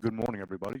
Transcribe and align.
Good 0.00 0.14
morning, 0.14 0.40
everybody. 0.40 0.80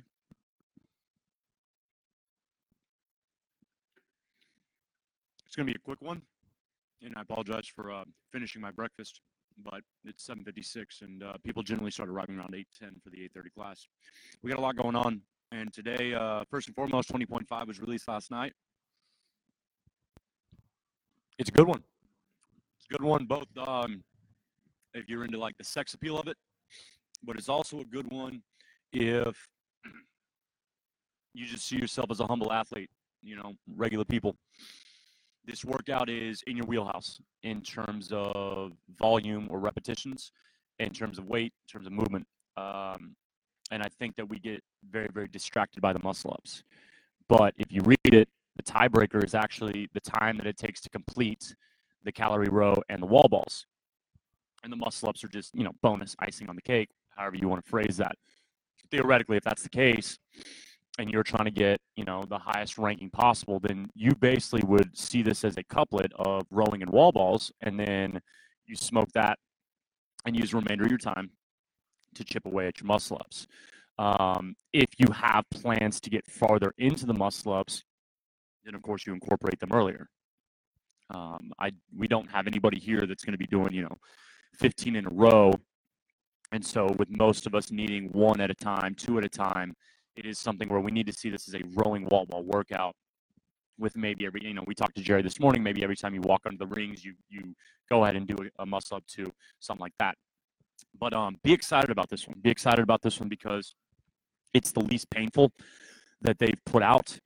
It's 5.44 5.54
going 5.54 5.66
to 5.66 5.72
be 5.74 5.76
a 5.76 5.84
quick 5.84 6.00
one, 6.00 6.22
and 7.02 7.12
I 7.14 7.20
apologize 7.20 7.66
for 7.66 7.92
uh, 7.92 8.04
finishing 8.32 8.62
my 8.62 8.70
breakfast, 8.70 9.20
but 9.62 9.82
it's 10.06 10.26
7:56, 10.26 11.02
and 11.02 11.22
uh, 11.22 11.34
people 11.44 11.62
generally 11.62 11.90
start 11.90 12.08
arriving 12.08 12.38
around 12.38 12.54
8:10 12.54 13.02
for 13.04 13.10
the 13.10 13.18
8:30 13.36 13.52
class. 13.54 13.86
We 14.42 14.48
got 14.48 14.58
a 14.58 14.62
lot 14.62 14.76
going 14.76 14.96
on, 14.96 15.20
and 15.52 15.70
today, 15.70 16.14
uh, 16.14 16.44
first 16.48 16.68
and 16.68 16.74
foremost, 16.74 17.12
20.5 17.12 17.66
was 17.66 17.78
released 17.78 18.08
last 18.08 18.30
night. 18.30 18.54
It's 21.38 21.50
a 21.50 21.52
good 21.52 21.66
one. 21.66 21.82
It's 22.78 22.86
a 22.90 22.96
good 22.96 23.02
one, 23.02 23.26
both 23.26 23.48
um, 23.68 24.02
if 24.94 25.10
you're 25.10 25.26
into 25.26 25.38
like 25.38 25.58
the 25.58 25.64
sex 25.64 25.92
appeal 25.92 26.18
of 26.18 26.26
it, 26.26 26.38
but 27.22 27.36
it's 27.36 27.50
also 27.50 27.80
a 27.80 27.84
good 27.84 28.10
one 28.10 28.40
if 28.92 29.36
you 31.34 31.46
just 31.46 31.66
see 31.66 31.76
yourself 31.76 32.10
as 32.10 32.20
a 32.20 32.26
humble 32.26 32.52
athlete, 32.52 32.90
you 33.22 33.36
know, 33.36 33.54
regular 33.76 34.04
people. 34.04 34.36
This 35.44 35.64
workout 35.64 36.08
is 36.10 36.42
in 36.46 36.56
your 36.56 36.66
wheelhouse 36.66 37.20
in 37.42 37.62
terms 37.62 38.10
of 38.12 38.72
volume 38.98 39.48
or 39.50 39.58
repetitions, 39.58 40.32
in 40.78 40.90
terms 40.90 41.18
of 41.18 41.26
weight, 41.26 41.52
in 41.66 41.72
terms 41.72 41.86
of 41.86 41.92
movement. 41.92 42.26
Um, 42.56 43.16
and 43.70 43.82
I 43.82 43.88
think 43.98 44.16
that 44.16 44.28
we 44.28 44.38
get 44.38 44.62
very, 44.90 45.08
very 45.12 45.28
distracted 45.28 45.80
by 45.80 45.92
the 45.92 46.00
muscle 46.02 46.32
ups. 46.32 46.62
But 47.28 47.54
if 47.56 47.70
you 47.70 47.82
read 47.82 47.98
it, 48.14 48.28
the 48.56 48.62
tiebreaker 48.62 49.24
is 49.24 49.34
actually 49.34 49.88
the 49.94 50.00
time 50.00 50.36
that 50.38 50.46
it 50.46 50.56
takes 50.56 50.80
to 50.82 50.90
complete 50.90 51.54
the 52.04 52.12
calorie 52.12 52.48
row 52.48 52.74
and 52.88 53.00
the 53.00 53.06
wall 53.06 53.28
balls. 53.30 53.66
And 54.62 54.72
the 54.72 54.76
muscle 54.76 55.08
ups 55.08 55.24
are 55.24 55.28
just, 55.28 55.54
you 55.54 55.64
know, 55.64 55.72
bonus 55.82 56.16
icing 56.18 56.48
on 56.48 56.56
the 56.56 56.62
cake, 56.62 56.90
however 57.16 57.36
you 57.36 57.48
want 57.48 57.64
to 57.64 57.70
phrase 57.70 57.96
that. 57.96 58.16
Theoretically, 58.90 59.36
if 59.36 59.44
that's 59.44 59.62
the 59.62 59.68
case, 59.68 60.18
and 60.98 61.10
you're 61.10 61.22
trying 61.22 61.44
to 61.44 61.50
get, 61.50 61.80
you 61.96 62.04
know, 62.04 62.22
the 62.28 62.38
highest 62.38 62.76
ranking 62.76 63.10
possible, 63.10 63.60
then 63.60 63.88
you 63.94 64.14
basically 64.14 64.62
would 64.66 64.96
see 64.96 65.22
this 65.22 65.44
as 65.44 65.56
a 65.56 65.62
couplet 65.62 66.12
of 66.16 66.46
rowing 66.50 66.82
and 66.82 66.90
wall 66.90 67.12
balls, 67.12 67.52
and 67.62 67.78
then 67.78 68.20
you 68.66 68.76
smoke 68.76 69.10
that 69.14 69.38
and 70.26 70.36
use 70.36 70.50
the 70.50 70.58
remainder 70.58 70.84
of 70.84 70.90
your 70.90 70.98
time 70.98 71.30
to 72.14 72.24
chip 72.24 72.44
away 72.44 72.66
at 72.66 72.80
your 72.80 72.86
muscle 72.86 73.16
ups. 73.20 73.46
Um, 73.98 74.54
if 74.72 74.88
you 74.98 75.12
have 75.12 75.44
plans 75.50 76.00
to 76.00 76.10
get 76.10 76.26
farther 76.26 76.72
into 76.78 77.06
the 77.06 77.14
muscle 77.14 77.52
ups, 77.52 77.84
then 78.64 78.74
of 78.74 78.82
course 78.82 79.06
you 79.06 79.12
incorporate 79.12 79.60
them 79.60 79.72
earlier. 79.72 80.08
Um, 81.10 81.52
I 81.58 81.72
we 81.96 82.08
don't 82.08 82.30
have 82.30 82.46
anybody 82.46 82.78
here 82.78 83.06
that's 83.06 83.24
going 83.24 83.32
to 83.32 83.38
be 83.38 83.46
doing 83.46 83.72
you 83.72 83.82
know 83.82 83.96
15 84.58 84.96
in 84.96 85.06
a 85.06 85.10
row, 85.10 85.52
and 86.52 86.64
so 86.64 86.86
with 86.98 87.08
most 87.10 87.46
of 87.46 87.54
us 87.54 87.70
needing 87.70 88.08
one 88.12 88.40
at 88.40 88.50
a 88.50 88.54
time, 88.54 88.94
two 88.94 89.18
at 89.18 89.24
a 89.24 89.28
time, 89.28 89.74
it 90.16 90.26
is 90.26 90.38
something 90.38 90.68
where 90.68 90.80
we 90.80 90.90
need 90.90 91.06
to 91.06 91.12
see 91.12 91.30
this 91.30 91.48
as 91.48 91.54
a 91.54 91.62
rowing 91.74 92.06
wall 92.10 92.26
ball 92.26 92.42
workout. 92.42 92.94
With 93.78 93.96
maybe 93.96 94.26
every 94.26 94.44
you 94.44 94.52
know 94.52 94.64
we 94.66 94.74
talked 94.74 94.96
to 94.96 95.02
Jerry 95.02 95.22
this 95.22 95.40
morning, 95.40 95.62
maybe 95.62 95.82
every 95.82 95.96
time 95.96 96.14
you 96.14 96.20
walk 96.20 96.42
under 96.44 96.58
the 96.58 96.66
rings, 96.66 97.02
you 97.04 97.14
you 97.30 97.54
go 97.88 98.04
ahead 98.04 98.14
and 98.16 98.26
do 98.26 98.36
a, 98.36 98.62
a 98.62 98.66
muscle 98.66 98.98
up 98.98 99.06
to 99.16 99.32
something 99.60 99.80
like 99.80 99.94
that. 99.98 100.16
But 100.98 101.14
um, 101.14 101.36
be 101.42 101.52
excited 101.52 101.90
about 101.90 102.10
this 102.10 102.28
one. 102.28 102.38
Be 102.42 102.50
excited 102.50 102.82
about 102.82 103.00
this 103.00 103.18
one 103.18 103.30
because 103.30 103.74
it's 104.52 104.72
the 104.72 104.80
least 104.80 105.08
painful 105.10 105.52
that 106.20 106.38
they've 106.38 106.60
put 106.66 106.82
out. 106.82 107.18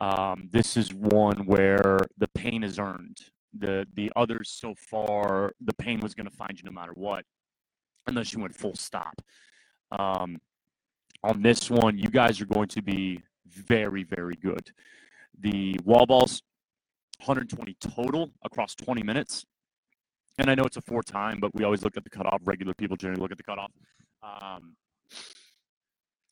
Um, 0.00 0.48
this 0.50 0.76
is 0.76 0.94
one 0.94 1.44
where 1.44 1.98
the 2.16 2.28
pain 2.28 2.62
is 2.64 2.78
earned. 2.78 3.18
The 3.58 3.86
the 3.94 4.10
others 4.16 4.50
so 4.50 4.74
far, 4.90 5.52
the 5.60 5.74
pain 5.74 6.00
was 6.00 6.14
going 6.14 6.28
to 6.28 6.36
find 6.36 6.52
you 6.56 6.64
no 6.64 6.72
matter 6.72 6.92
what, 6.94 7.24
unless 8.08 8.32
you 8.32 8.40
went 8.40 8.54
full 8.54 8.74
stop. 8.74 9.20
Um, 9.90 10.38
on 11.22 11.42
this 11.42 11.70
one, 11.70 11.98
you 11.98 12.10
guys 12.10 12.40
are 12.40 12.46
going 12.46 12.68
to 12.68 12.82
be 12.82 13.20
very 13.46 14.04
very 14.04 14.34
good. 14.36 14.70
The 15.40 15.78
wall 15.84 16.06
balls, 16.06 16.42
120 17.18 17.76
total 17.80 18.30
across 18.44 18.74
20 18.74 19.02
minutes. 19.02 19.44
And 20.38 20.48
I 20.48 20.54
know 20.54 20.64
it's 20.64 20.76
a 20.76 20.82
four 20.82 21.02
time, 21.02 21.38
but 21.40 21.52
we 21.54 21.64
always 21.64 21.82
look 21.82 21.96
at 21.96 22.04
the 22.04 22.10
cutoff. 22.10 22.40
Regular 22.44 22.74
people 22.74 22.96
generally 22.96 23.20
look 23.20 23.32
at 23.32 23.38
the 23.38 23.42
cutoff. 23.42 23.72
Um, 24.22 24.76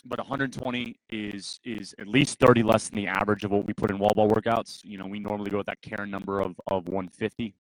but 0.05 0.19
120 0.19 0.97
is 1.11 1.59
is 1.65 1.95
at 1.99 2.06
least 2.06 2.39
30 2.39 2.62
less 2.62 2.89
than 2.89 2.97
the 2.97 3.09
average 3.09 3.45
of 3.45 3.50
what 3.50 3.67
we 3.67 3.73
put 3.73 3.91
in 3.91 3.99
wall 3.99 4.12
ball 4.15 4.29
workouts. 4.29 4.81
You 4.84 4.99
know, 4.99 5.06
we 5.06 5.19
normally 5.19 5.50
go 5.50 5.59
with 5.59 5.67
that 5.67 5.83
Karen 5.83 6.11
number 6.11 6.41
of 6.41 6.55
of 6.71 6.89
150, 6.89 7.55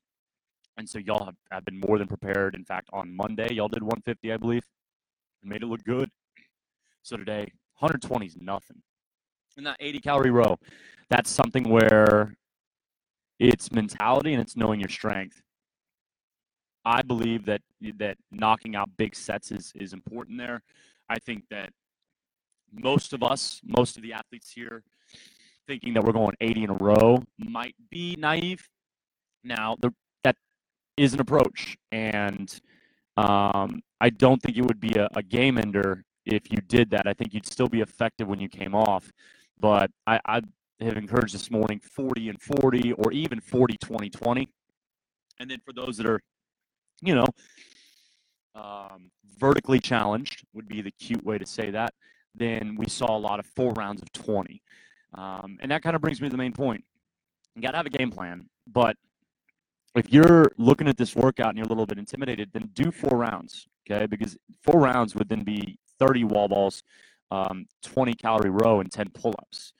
and 0.76 0.88
so 0.88 0.98
y'all 0.98 1.24
have, 1.24 1.36
have 1.50 1.64
been 1.64 1.80
more 1.80 1.98
than 1.98 2.06
prepared. 2.06 2.54
In 2.54 2.64
fact, 2.64 2.88
on 2.92 3.14
Monday 3.14 3.48
y'all 3.52 3.68
did 3.68 3.82
150, 3.82 4.32
I 4.32 4.36
believe, 4.36 4.64
and 5.42 5.50
made 5.50 5.62
it 5.62 5.66
look 5.66 5.84
good. 5.84 6.10
So 7.02 7.16
today, 7.16 7.52
120 7.78 8.26
is 8.26 8.36
nothing. 8.40 8.82
And 9.56 9.66
that 9.66 9.76
80 9.80 10.00
calorie 10.00 10.30
row, 10.30 10.58
that's 11.08 11.30
something 11.30 11.68
where 11.68 12.36
it's 13.38 13.72
mentality 13.72 14.32
and 14.32 14.42
it's 14.42 14.56
knowing 14.56 14.80
your 14.80 14.88
strength. 14.88 15.40
I 16.84 17.02
believe 17.02 17.46
that 17.46 17.62
that 17.98 18.16
knocking 18.30 18.76
out 18.76 18.90
big 18.96 19.16
sets 19.16 19.50
is 19.50 19.72
is 19.74 19.92
important 19.92 20.38
there. 20.38 20.62
I 21.08 21.18
think 21.18 21.44
that 21.50 21.70
most 22.72 23.12
of 23.12 23.22
us, 23.22 23.60
most 23.64 23.96
of 23.96 24.02
the 24.02 24.12
athletes 24.12 24.52
here, 24.52 24.82
thinking 25.66 25.94
that 25.94 26.04
we're 26.04 26.12
going 26.12 26.36
80 26.40 26.64
in 26.64 26.70
a 26.70 26.74
row 26.74 27.22
might 27.38 27.74
be 27.90 28.16
naive. 28.18 28.68
Now, 29.42 29.76
the, 29.80 29.92
is 30.96 31.14
an 31.14 31.20
approach, 31.20 31.76
and 31.92 32.60
um, 33.16 33.82
I 34.00 34.10
don't 34.10 34.40
think 34.42 34.56
it 34.56 34.62
would 34.62 34.80
be 34.80 34.94
a, 34.94 35.08
a 35.14 35.22
game 35.22 35.58
ender 35.58 36.04
if 36.24 36.50
you 36.50 36.58
did 36.66 36.90
that. 36.90 37.06
I 37.06 37.14
think 37.14 37.34
you'd 37.34 37.46
still 37.46 37.68
be 37.68 37.80
effective 37.80 38.28
when 38.28 38.40
you 38.40 38.48
came 38.48 38.74
off. 38.74 39.10
But 39.58 39.90
I, 40.06 40.20
I 40.26 40.40
have 40.80 40.96
encouraged 40.96 41.34
this 41.34 41.50
morning 41.50 41.80
40 41.80 42.28
and 42.28 42.42
40, 42.42 42.92
or 42.92 43.12
even 43.12 43.40
40, 43.40 43.76
20, 43.78 44.10
20. 44.10 44.48
And 45.38 45.50
then 45.50 45.60
for 45.64 45.72
those 45.72 45.96
that 45.96 46.06
are, 46.06 46.20
you 47.02 47.14
know, 47.14 47.26
um, 48.54 49.10
vertically 49.38 49.80
challenged 49.80 50.44
would 50.52 50.68
be 50.68 50.82
the 50.82 50.90
cute 50.92 51.24
way 51.24 51.38
to 51.38 51.46
say 51.46 51.70
that 51.70 51.92
then 52.36 52.76
we 52.76 52.86
saw 52.88 53.16
a 53.16 53.18
lot 53.18 53.40
of 53.40 53.46
four 53.46 53.72
rounds 53.72 54.02
of 54.02 54.12
20. 54.12 54.62
Um, 55.14 55.58
and 55.60 55.70
that 55.70 55.82
kind 55.82 55.96
of 55.96 56.02
brings 56.02 56.20
me 56.20 56.28
to 56.28 56.32
the 56.32 56.38
main 56.38 56.52
point. 56.52 56.84
You 57.54 57.62
got 57.62 57.70
to 57.70 57.78
have 57.78 57.86
a 57.86 57.90
game 57.90 58.10
plan. 58.10 58.48
But 58.66 58.96
if 59.98 60.12
you're 60.12 60.50
looking 60.58 60.88
at 60.88 60.96
this 60.96 61.14
workout 61.14 61.50
and 61.50 61.58
you're 61.58 61.66
a 61.66 61.68
little 61.68 61.86
bit 61.86 61.98
intimidated, 61.98 62.50
then 62.52 62.70
do 62.74 62.90
four 62.90 63.18
rounds, 63.18 63.66
okay? 63.88 64.06
Because 64.06 64.36
four 64.62 64.80
rounds 64.80 65.14
would 65.14 65.28
then 65.28 65.42
be 65.42 65.78
30 65.98 66.24
wall 66.24 66.48
balls, 66.48 66.82
um, 67.30 67.66
20 67.82 68.14
calorie 68.14 68.50
row, 68.50 68.80
and 68.80 68.90
10 68.90 69.08
pull 69.10 69.34
ups. 69.38 69.72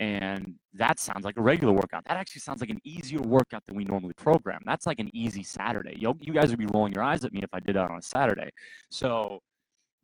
And 0.00 0.54
that 0.74 0.98
sounds 0.98 1.24
like 1.24 1.36
a 1.36 1.40
regular 1.40 1.72
workout. 1.72 2.04
That 2.06 2.16
actually 2.16 2.40
sounds 2.40 2.60
like 2.60 2.70
an 2.70 2.80
easier 2.84 3.20
workout 3.20 3.62
than 3.66 3.76
we 3.76 3.84
normally 3.84 4.14
program. 4.14 4.60
That's 4.66 4.86
like 4.86 4.98
an 4.98 5.08
easy 5.14 5.44
Saturday. 5.44 5.96
You, 5.96 6.16
you 6.20 6.32
guys 6.32 6.50
would 6.50 6.58
be 6.58 6.66
rolling 6.66 6.92
your 6.92 7.04
eyes 7.04 7.24
at 7.24 7.32
me 7.32 7.40
if 7.42 7.50
I 7.52 7.60
did 7.60 7.76
that 7.76 7.90
on 7.90 7.98
a 7.98 8.02
Saturday. 8.02 8.50
So 8.90 9.40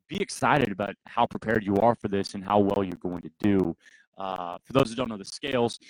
be 0.09 0.21
excited 0.21 0.71
about 0.71 0.95
how 1.07 1.27
prepared 1.27 1.65
you 1.65 1.77
are 1.77 1.95
for 1.97 2.09
this 2.09 2.35
and 2.35 2.45
how 2.45 2.61
well 2.61 2.85
you're 2.85 2.97
going 3.01 3.23
to 3.23 3.31
do. 3.41 3.77
Uh, 4.17 4.59
for 4.65 4.73
those 4.73 4.91
who 4.91 4.97
don't 4.97 5.09
know 5.09 5.17
the 5.17 5.25
scales, 5.25 5.81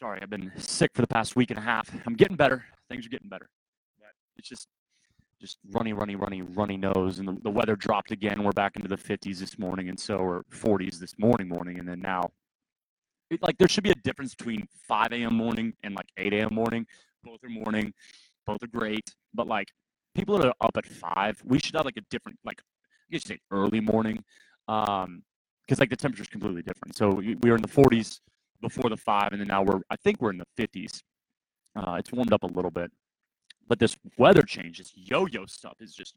sorry, 0.00 0.20
I've 0.22 0.30
been 0.30 0.50
sick 0.56 0.90
for 0.94 1.02
the 1.02 1.06
past 1.06 1.36
week 1.36 1.50
and 1.50 1.58
a 1.58 1.62
half. 1.62 1.90
I'm 2.06 2.14
getting 2.14 2.36
better. 2.36 2.64
Things 2.88 3.06
are 3.06 3.10
getting 3.10 3.28
better. 3.28 3.48
But 3.98 4.08
it's 4.36 4.48
just 4.48 4.66
just 5.40 5.58
runny, 5.72 5.94
runny, 5.94 6.16
runny, 6.16 6.42
runny 6.42 6.76
nose, 6.76 7.18
and 7.18 7.26
the, 7.26 7.36
the 7.42 7.50
weather 7.50 7.74
dropped 7.74 8.10
again. 8.10 8.42
We're 8.42 8.52
back 8.52 8.76
into 8.76 8.88
the 8.88 8.96
50s 8.96 9.38
this 9.38 9.58
morning, 9.58 9.88
and 9.88 9.98
so 9.98 10.16
or 10.16 10.44
40s 10.50 10.98
this 10.98 11.14
morning, 11.18 11.48
morning, 11.48 11.78
and 11.78 11.88
then 11.88 12.00
now, 12.00 12.30
it, 13.30 13.42
like 13.42 13.56
there 13.56 13.68
should 13.68 13.84
be 13.84 13.90
a 13.90 13.94
difference 14.04 14.34
between 14.34 14.66
5 14.86 15.12
a.m. 15.12 15.34
morning 15.34 15.72
and 15.82 15.94
like 15.94 16.08
8 16.18 16.34
a.m. 16.34 16.54
morning. 16.54 16.86
Both 17.24 17.42
are 17.44 17.48
morning, 17.48 17.92
both 18.46 18.62
are 18.62 18.66
great, 18.66 19.14
but 19.34 19.46
like 19.46 19.68
people 20.14 20.36
that 20.38 20.48
are 20.48 20.54
up 20.60 20.76
at 20.76 20.86
five, 20.86 21.40
we 21.44 21.58
should 21.58 21.74
have 21.74 21.84
like 21.84 21.96
a 21.96 22.04
different 22.10 22.38
like 22.44 22.60
I 22.60 23.12
guess 23.12 23.28
you 23.28 23.36
say 23.36 23.40
early 23.50 23.80
morning, 23.80 24.22
um, 24.68 25.22
because 25.66 25.80
like 25.80 25.90
the 25.90 25.96
temperature 25.96 26.22
is 26.22 26.28
completely 26.28 26.62
different. 26.62 26.96
So 26.96 27.10
we, 27.10 27.34
we 27.36 27.50
were 27.50 27.56
in 27.56 27.62
the 27.62 27.68
40s 27.68 28.20
before 28.60 28.90
the 28.90 28.96
five, 28.96 29.32
and 29.32 29.40
then 29.40 29.48
now 29.48 29.62
we're 29.62 29.80
I 29.90 29.96
think 29.96 30.20
we're 30.20 30.30
in 30.30 30.38
the 30.38 30.46
50s. 30.58 31.02
Uh, 31.76 31.96
it's 31.98 32.12
warmed 32.12 32.32
up 32.32 32.42
a 32.42 32.46
little 32.46 32.70
bit, 32.70 32.90
but 33.68 33.78
this 33.78 33.96
weather 34.18 34.42
change, 34.42 34.78
this 34.78 34.92
yo-yo 34.94 35.46
stuff, 35.46 35.74
is 35.80 35.94
just 35.94 36.14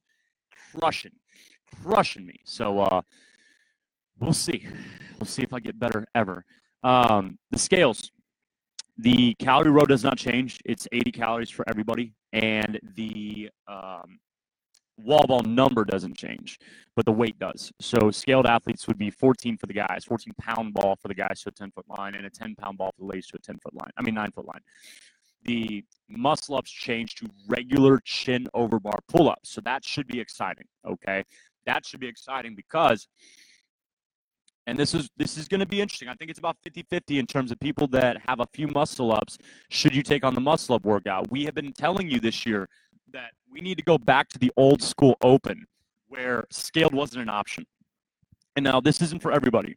crushing, 0.72 1.12
crushing 1.84 2.26
me. 2.26 2.40
So 2.44 2.80
uh, 2.80 3.02
we'll 4.20 4.34
see. 4.34 4.68
We'll 5.20 5.28
see 5.28 5.44
if 5.44 5.54
I 5.54 5.60
get 5.60 5.80
better 5.80 6.06
ever. 6.16 6.44
Um, 6.84 7.38
the 7.52 7.60
scales, 7.60 8.12
the 8.98 9.36
calorie 9.36 9.72
row 9.72 9.86
does 9.86 10.04
not 10.04 10.18
change. 10.18 10.60
It's 10.66 10.88
80 10.92 11.12
calories 11.12 11.50
for 11.50 11.64
everybody, 11.70 12.14
and 12.34 12.80
the 12.96 13.50
um, 13.68 14.20
wall 14.98 15.26
ball 15.28 15.42
number 15.42 15.84
doesn't 15.84 16.18
change, 16.18 16.60
but 16.96 17.06
the 17.06 17.12
weight 17.12 17.38
does. 17.40 17.72
So 17.80 18.12
scaled 18.12 18.46
athletes 18.46 18.88
would 18.88 18.98
be 18.98 19.10
14 19.10 19.58
for 19.58 19.66
the 19.66 19.74
guys, 19.74 20.06
14 20.06 20.34
pound 20.40 20.74
ball 20.74 20.96
for 21.02 21.08
the 21.08 21.16
guys 21.16 21.42
to 21.42 21.50
a 21.50 21.52
10 21.52 21.72
foot 21.72 21.86
line, 21.88 22.16
and 22.16 22.26
a 22.26 22.30
10 22.30 22.56
pound 22.56 22.78
ball 22.78 22.92
for 22.96 23.02
the 23.02 23.08
ladies 23.08 23.28
to 23.28 23.38
a 23.38 23.40
10 23.40 23.60
foot 23.60 23.74
line. 23.74 23.92
I 23.98 24.02
mean, 24.04 24.16
nine 24.16 24.32
foot 24.32 24.46
line. 24.46 24.62
The 25.44 25.84
muscle 26.08 26.56
ups 26.56 26.72
change 26.72 27.16
to 27.16 27.28
regular 27.48 28.00
chin 28.06 28.48
over 28.54 28.80
bar 28.80 29.00
pull 29.08 29.30
ups. 29.30 29.50
So 29.50 29.62
that 29.62 29.84
should 29.84 30.08
be 30.08 30.20
exciting. 30.20 30.66
Okay. 30.88 31.24
That 31.66 31.86
should 31.86 32.00
be 32.00 32.08
exciting 32.08 32.56
because 32.56 33.08
and 34.66 34.80
this 34.80 34.94
is 34.94 35.10
this 35.18 35.38
is 35.38 35.48
going 35.48 35.60
to 35.60 35.66
be 35.66 35.82
interesting. 35.82 36.08
I 36.08 36.14
think 36.14 36.30
it's 36.30 36.40
about 36.40 36.56
50-50 36.66 37.20
in 37.20 37.28
terms 37.28 37.52
of 37.52 37.60
people 37.60 37.88
that 37.88 38.18
have 38.28 38.40
a 38.40 38.48
few 38.54 38.68
muscle 38.68 39.12
ups. 39.12 39.38
Should 39.70 39.94
you 39.94 40.04
take 40.04 40.24
on 40.24 40.34
the 40.34 40.42
muscle 40.42 40.76
up 40.76 40.86
workout? 40.86 41.30
We 41.30 41.44
have 41.46 41.54
been 41.54 41.74
telling 41.74 42.10
you 42.10 42.20
this 42.20 42.46
year 42.46 42.70
that 43.12 43.32
we 43.54 43.62
need 43.62 43.78
to 43.78 43.84
go 43.84 43.98
back 43.98 44.30
to 44.30 44.40
the 44.40 44.52
old 44.58 44.82
school 44.82 45.16
open 45.22 45.66
where 46.08 46.46
scaled 46.50 46.94
wasn't 46.94 47.22
an 47.22 47.30
option. 47.30 47.66
And 48.56 48.64
now 48.64 48.80
this 48.82 49.02
isn't 49.02 49.22
for 49.22 49.32
everybody. 49.32 49.76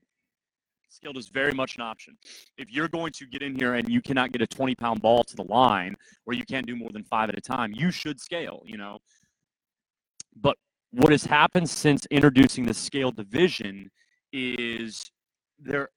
Scaled 0.89 1.19
is 1.19 1.29
very 1.29 1.53
much 1.53 1.77
an 1.77 1.83
option. 1.83 2.17
If 2.57 2.73
you're 2.73 2.89
going 2.89 3.13
to 3.13 3.27
get 3.27 3.43
in 3.43 3.55
here 3.55 3.75
and 3.75 3.89
you 3.89 4.01
cannot 4.01 4.33
get 4.33 4.41
a 4.41 4.47
20 4.47 4.75
pound 4.75 5.03
ball 5.03 5.25
to 5.25 5.37
the 5.37 5.45
line 5.45 5.95
or 6.25 6.33
you 6.33 6.45
can't 6.45 6.67
do 6.67 6.75
more 6.75 6.91
than 6.91 7.05
five 7.05 7.29
at 7.29 7.37
a 7.37 7.41
time, 7.41 7.73
you 7.75 7.91
should 7.91 8.19
scale, 8.19 8.63
you 8.65 8.79
know. 8.79 8.99
But 10.35 10.57
what 10.91 11.13
has 11.13 11.25
happened 11.25 11.69
since 11.69 12.07
introducing 12.11 12.65
the 12.65 12.75
scale 12.75 13.11
division 13.11 13.91
is 14.33 15.03
there 15.59 15.89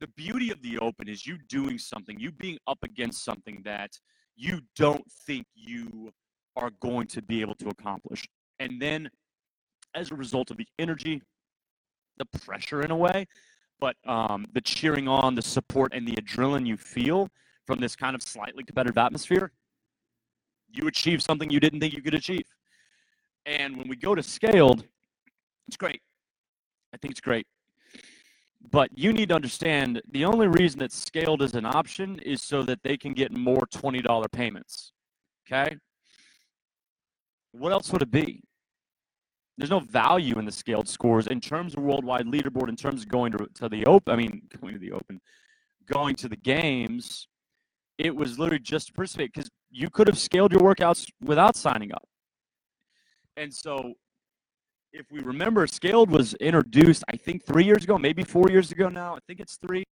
the 0.00 0.06
beauty 0.08 0.50
of 0.50 0.60
the 0.62 0.78
open 0.78 1.08
is 1.08 1.26
you 1.26 1.38
doing 1.48 1.78
something, 1.78 2.18
you 2.18 2.30
being 2.30 2.58
up 2.66 2.78
against 2.82 3.24
something 3.24 3.62
that 3.64 3.90
you 4.36 4.60
don't 4.76 5.04
think 5.26 5.46
you 5.54 6.12
are 6.56 6.70
going 6.80 7.06
to 7.08 7.22
be 7.22 7.40
able 7.40 7.54
to 7.56 7.68
accomplish. 7.68 8.26
And 8.58 8.80
then 8.80 9.10
as 9.94 10.10
a 10.10 10.14
result 10.14 10.50
of 10.50 10.56
the 10.56 10.66
energy, 10.78 11.22
the 12.18 12.24
pressure 12.24 12.82
in 12.82 12.90
a 12.90 12.96
way, 12.96 13.26
but 13.78 13.96
um, 14.06 14.46
the 14.52 14.60
cheering 14.60 15.06
on, 15.06 15.34
the 15.34 15.42
support, 15.42 15.92
and 15.94 16.06
the 16.06 16.14
adrenaline 16.14 16.66
you 16.66 16.76
feel 16.76 17.28
from 17.66 17.78
this 17.78 17.94
kind 17.94 18.14
of 18.14 18.22
slightly 18.22 18.64
competitive 18.64 18.96
atmosphere, 18.96 19.52
you 20.72 20.86
achieve 20.88 21.22
something 21.22 21.50
you 21.50 21.60
didn't 21.60 21.80
think 21.80 21.94
you 21.94 22.02
could 22.02 22.14
achieve. 22.14 22.46
And 23.44 23.76
when 23.76 23.88
we 23.88 23.96
go 23.96 24.14
to 24.14 24.22
scaled, 24.22 24.84
it's 25.68 25.76
great. 25.76 26.00
I 26.94 26.96
think 26.96 27.12
it's 27.12 27.20
great. 27.20 27.46
But 28.70 28.90
you 28.96 29.12
need 29.12 29.28
to 29.28 29.34
understand 29.34 30.02
the 30.10 30.24
only 30.24 30.48
reason 30.48 30.80
that 30.80 30.92
scaled 30.92 31.42
is 31.42 31.54
an 31.54 31.66
option 31.66 32.18
is 32.20 32.42
so 32.42 32.62
that 32.64 32.82
they 32.82 32.96
can 32.96 33.12
get 33.12 33.36
more 33.36 33.66
$20 33.72 34.32
payments. 34.32 34.92
Okay? 35.46 35.76
What 37.58 37.72
else 37.72 37.90
would 37.92 38.02
it 38.02 38.10
be? 38.10 38.42
There's 39.58 39.70
no 39.70 39.80
value 39.80 40.38
in 40.38 40.44
the 40.44 40.52
scaled 40.52 40.88
scores 40.88 41.26
in 41.26 41.40
terms 41.40 41.74
of 41.74 41.82
worldwide 41.82 42.26
leaderboard, 42.26 42.68
in 42.68 42.76
terms 42.76 43.02
of 43.02 43.08
going 43.08 43.32
to, 43.32 43.46
to 43.54 43.68
the 43.68 43.86
open. 43.86 44.12
I 44.12 44.16
mean, 44.16 44.42
going 44.60 44.74
to 44.74 44.78
the 44.78 44.92
open, 44.92 45.20
going 45.90 46.14
to 46.16 46.28
the 46.28 46.36
games. 46.36 47.26
It 47.96 48.14
was 48.14 48.38
literally 48.38 48.58
just 48.58 48.88
to 48.88 48.92
participate 48.92 49.32
because 49.32 49.48
you 49.70 49.88
could 49.88 50.06
have 50.08 50.18
scaled 50.18 50.52
your 50.52 50.60
workouts 50.60 51.06
without 51.22 51.56
signing 51.56 51.92
up. 51.92 52.06
And 53.38 53.52
so, 53.52 53.94
if 54.92 55.06
we 55.10 55.20
remember, 55.20 55.66
scaled 55.66 56.10
was 56.10 56.34
introduced, 56.34 57.04
I 57.10 57.16
think, 57.16 57.46
three 57.46 57.64
years 57.64 57.84
ago, 57.84 57.96
maybe 57.96 58.24
four 58.24 58.50
years 58.50 58.70
ago 58.70 58.88
now. 58.90 59.14
I 59.14 59.18
think 59.26 59.40
it's 59.40 59.56
three. 59.66 59.84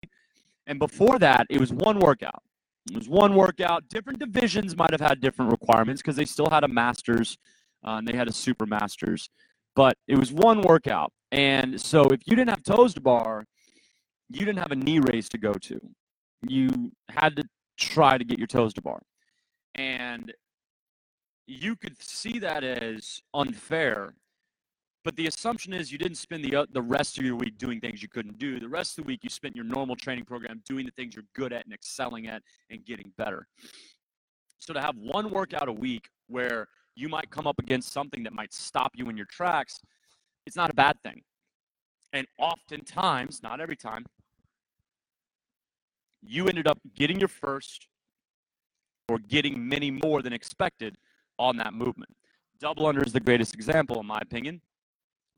And 0.66 0.78
before 0.78 1.18
that, 1.18 1.46
it 1.48 1.60
was 1.60 1.72
one 1.72 1.98
workout. 1.98 2.42
It 2.90 2.96
was 2.96 3.08
one 3.08 3.34
workout. 3.34 3.88
Different 3.88 4.18
divisions 4.18 4.76
might 4.76 4.90
have 4.90 5.00
had 5.00 5.20
different 5.20 5.50
requirements 5.50 6.02
because 6.02 6.16
they 6.16 6.24
still 6.26 6.50
had 6.50 6.64
a 6.64 6.68
master's 6.68 7.38
uh, 7.84 7.96
and 7.96 8.08
they 8.08 8.16
had 8.16 8.28
a 8.28 8.32
super 8.32 8.66
masters, 8.66 9.28
but 9.74 9.96
it 10.08 10.18
was 10.18 10.32
one 10.32 10.62
workout. 10.62 11.12
And 11.32 11.80
so 11.80 12.04
if 12.04 12.20
you 12.26 12.36
didn't 12.36 12.50
have 12.50 12.62
toes 12.62 12.94
to 12.94 13.00
bar, 13.00 13.44
you 14.30 14.40
didn't 14.40 14.58
have 14.58 14.72
a 14.72 14.76
knee 14.76 15.00
raise 15.00 15.28
to 15.30 15.38
go 15.38 15.52
to. 15.52 15.80
You 16.46 16.92
had 17.10 17.36
to 17.36 17.44
try 17.78 18.18
to 18.18 18.24
get 18.24 18.38
your 18.38 18.46
toes 18.46 18.74
to 18.74 18.82
bar. 18.82 19.00
And 19.74 20.32
you 21.46 21.76
could 21.76 22.00
see 22.00 22.38
that 22.38 22.64
as 22.64 23.20
unfair 23.34 24.14
but 25.04 25.14
the 25.16 25.26
assumption 25.26 25.74
is 25.74 25.92
you 25.92 25.98
didn't 25.98 26.16
spend 26.16 26.42
the 26.42 26.56
uh, 26.56 26.66
the 26.72 26.80
rest 26.80 27.18
of 27.18 27.24
your 27.24 27.36
week 27.36 27.58
doing 27.58 27.78
things 27.78 28.02
you 28.02 28.08
couldn't 28.08 28.38
do. 28.38 28.58
The 28.58 28.68
rest 28.68 28.98
of 28.98 29.04
the 29.04 29.08
week 29.08 29.20
you 29.22 29.28
spent 29.28 29.54
your 29.54 29.64
normal 29.64 29.96
training 29.96 30.24
program 30.24 30.62
doing 30.66 30.86
the 30.86 30.92
things 30.92 31.14
you're 31.14 31.26
good 31.34 31.52
at 31.52 31.66
and 31.66 31.74
excelling 31.74 32.26
at 32.26 32.42
and 32.70 32.84
getting 32.84 33.12
better. 33.18 33.46
So 34.58 34.72
to 34.72 34.80
have 34.80 34.96
one 34.96 35.30
workout 35.30 35.68
a 35.68 35.72
week 35.72 36.08
where 36.28 36.68
you 36.96 37.10
might 37.10 37.30
come 37.30 37.46
up 37.46 37.58
against 37.58 37.92
something 37.92 38.22
that 38.22 38.32
might 38.32 38.54
stop 38.54 38.92
you 38.94 39.10
in 39.10 39.16
your 39.16 39.26
tracks, 39.26 39.78
it's 40.46 40.56
not 40.56 40.70
a 40.70 40.74
bad 40.74 40.96
thing. 41.02 41.20
And 42.14 42.26
oftentimes, 42.38 43.42
not 43.42 43.60
every 43.60 43.76
time, 43.76 44.06
you 46.22 46.48
ended 46.48 46.66
up 46.66 46.78
getting 46.94 47.18
your 47.18 47.28
first 47.28 47.88
or 49.10 49.18
getting 49.18 49.68
many 49.68 49.90
more 49.90 50.22
than 50.22 50.32
expected 50.32 50.96
on 51.38 51.58
that 51.58 51.74
movement. 51.74 52.10
Double 52.58 52.86
under 52.86 53.02
is 53.02 53.12
the 53.12 53.20
greatest 53.20 53.52
example, 53.52 54.00
in 54.00 54.06
my 54.06 54.18
opinion 54.22 54.62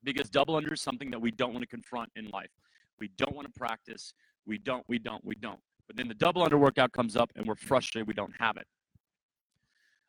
because 0.07 0.31
double 0.31 0.57
under 0.57 0.73
is 0.73 0.81
something 0.81 1.11
that 1.11 1.21
we 1.21 1.31
don't 1.31 1.53
want 1.53 1.63
to 1.63 1.69
confront 1.69 2.11
in 2.17 2.29
life. 2.31 2.51
We 2.99 3.11
don't 3.19 3.35
want 3.35 3.53
to 3.53 3.59
practice. 3.59 4.15
We 4.47 4.57
don't, 4.57 4.85
we 4.89 4.99
don't, 4.99 5.23
we 5.25 5.35
don't. 5.35 5.59
But 5.87 5.97
then 5.97 6.09
the 6.09 6.15
double 6.15 6.43
under 6.43 6.57
workout 6.57 6.93
comes 6.93 7.17
up 7.17 7.31
and 7.37 7.45
we're 7.45 7.57
frustrated 7.57 8.09
we 8.09 8.15
don't 8.15 8.33
have 8.39 8.57
it. 8.57 8.67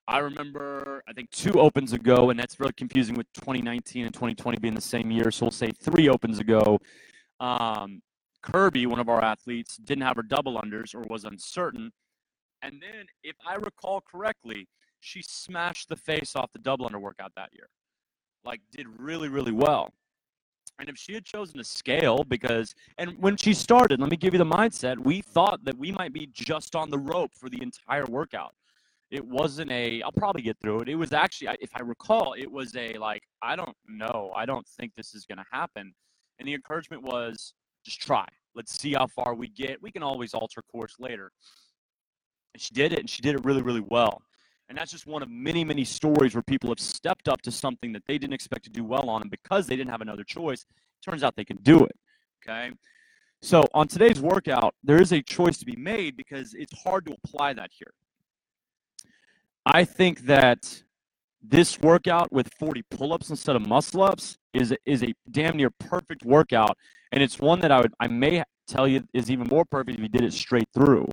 I 0.07 0.19
remember, 0.19 1.03
I 1.09 1.11
think 1.11 1.29
two 1.31 1.59
opens 1.59 1.91
ago, 1.91 2.29
and 2.29 2.39
that's 2.39 2.61
really 2.61 2.71
confusing 2.73 3.15
with 3.15 3.27
2019 3.33 4.05
and 4.05 4.13
2020 4.13 4.57
being 4.59 4.73
the 4.73 4.79
same 4.79 5.11
year. 5.11 5.31
So 5.31 5.45
we'll 5.47 5.51
say 5.51 5.71
three 5.71 6.07
opens 6.07 6.39
ago. 6.39 6.79
Um, 7.41 8.01
Kirby, 8.41 8.85
one 8.85 8.99
of 8.99 9.09
our 9.09 9.21
athletes, 9.21 9.75
didn't 9.75 10.03
have 10.03 10.15
her 10.15 10.23
double 10.23 10.61
unders 10.61 10.95
or 10.95 11.01
was 11.09 11.25
uncertain. 11.25 11.91
And 12.61 12.81
then, 12.81 13.05
if 13.23 13.35
I 13.45 13.55
recall 13.55 14.01
correctly, 14.01 14.69
she 15.01 15.21
smashed 15.21 15.89
the 15.89 15.97
face 15.97 16.35
off 16.35 16.53
the 16.53 16.59
double 16.59 16.85
under 16.85 16.99
workout 16.99 17.33
that 17.35 17.49
year 17.51 17.67
like 18.45 18.61
did 18.71 18.87
really 18.99 19.29
really 19.29 19.51
well. 19.51 19.93
And 20.79 20.89
if 20.89 20.97
she 20.97 21.13
had 21.13 21.25
chosen 21.25 21.57
to 21.57 21.63
scale 21.63 22.23
because 22.23 22.73
and 22.97 23.17
when 23.19 23.35
she 23.37 23.53
started 23.53 23.99
let 23.99 24.09
me 24.11 24.17
give 24.17 24.33
you 24.33 24.37
the 24.37 24.45
mindset 24.45 24.97
we 24.97 25.21
thought 25.21 25.63
that 25.65 25.77
we 25.77 25.91
might 25.91 26.13
be 26.13 26.29
just 26.31 26.75
on 26.75 26.89
the 26.89 26.99
rope 26.99 27.31
for 27.33 27.49
the 27.49 27.61
entire 27.61 28.05
workout. 28.05 28.53
It 29.09 29.25
wasn't 29.25 29.71
a 29.71 30.01
i'll 30.01 30.11
probably 30.11 30.41
get 30.41 30.57
through 30.59 30.81
it. 30.81 30.89
It 30.89 30.95
was 30.95 31.13
actually 31.13 31.55
if 31.59 31.71
i 31.75 31.81
recall 31.81 32.33
it 32.33 32.51
was 32.51 32.75
a 32.75 32.93
like 32.93 33.23
i 33.41 33.55
don't 33.55 33.75
know. 33.87 34.31
I 34.35 34.45
don't 34.45 34.67
think 34.67 34.93
this 34.95 35.13
is 35.13 35.25
going 35.25 35.39
to 35.39 35.45
happen. 35.51 35.93
And 36.39 36.47
the 36.47 36.53
encouragement 36.53 37.03
was 37.03 37.53
just 37.83 37.99
try. 38.01 38.27
Let's 38.53 38.79
see 38.79 38.93
how 38.93 39.07
far 39.07 39.33
we 39.33 39.47
get. 39.49 39.81
We 39.81 39.91
can 39.91 40.03
always 40.03 40.33
alter 40.33 40.61
course 40.71 40.95
later. 40.99 41.31
And 42.53 42.61
she 42.61 42.73
did 42.73 42.93
it 42.93 42.99
and 42.99 43.09
she 43.09 43.21
did 43.21 43.35
it 43.35 43.45
really 43.45 43.61
really 43.61 43.83
well 43.87 44.21
and 44.69 44.77
that's 44.77 44.91
just 44.91 45.07
one 45.07 45.21
of 45.21 45.29
many, 45.29 45.63
many 45.63 45.85
stories 45.85 46.35
where 46.35 46.43
people 46.43 46.69
have 46.69 46.79
stepped 46.79 47.27
up 47.29 47.41
to 47.43 47.51
something 47.51 47.93
that 47.93 48.03
they 48.07 48.17
didn't 48.17 48.33
expect 48.33 48.63
to 48.65 48.69
do 48.69 48.83
well 48.83 49.09
on. 49.09 49.21
And 49.21 49.31
because 49.31 49.67
they 49.67 49.75
didn't 49.75 49.91
have 49.91 50.01
another 50.01 50.23
choice, 50.23 50.65
turns 51.03 51.23
out 51.23 51.35
they 51.35 51.45
can 51.45 51.57
do 51.57 51.83
it. 51.85 51.95
Okay. 52.43 52.71
So 53.41 53.65
on 53.73 53.87
today's 53.87 54.19
workout, 54.19 54.75
there 54.83 55.01
is 55.01 55.11
a 55.11 55.21
choice 55.21 55.57
to 55.59 55.65
be 55.65 55.75
made 55.75 56.17
because 56.17 56.53
it's 56.53 56.73
hard 56.81 57.05
to 57.05 57.15
apply 57.23 57.53
that 57.53 57.69
here. 57.71 57.93
I 59.65 59.85
think 59.85 60.21
that 60.21 60.83
this 61.41 61.79
workout 61.79 62.31
with 62.31 62.51
40 62.59 62.83
pull-ups 62.89 63.29
instead 63.29 63.55
of 63.55 63.67
muscle 63.67 64.01
ups 64.01 64.37
is 64.53 64.73
is 64.85 65.03
a 65.03 65.13
damn 65.31 65.55
near 65.55 65.69
perfect 65.69 66.25
workout, 66.25 66.77
and 67.11 67.21
it's 67.21 67.39
one 67.39 67.59
that 67.59 67.71
I 67.71 67.81
would 67.81 67.93
I 67.99 68.07
may 68.07 68.43
tell 68.67 68.87
you 68.87 69.03
is 69.13 69.29
even 69.29 69.47
more 69.47 69.65
perfect 69.65 69.97
if 69.97 70.01
you 70.01 70.09
did 70.09 70.23
it 70.23 70.33
straight 70.33 70.67
through. 70.73 71.07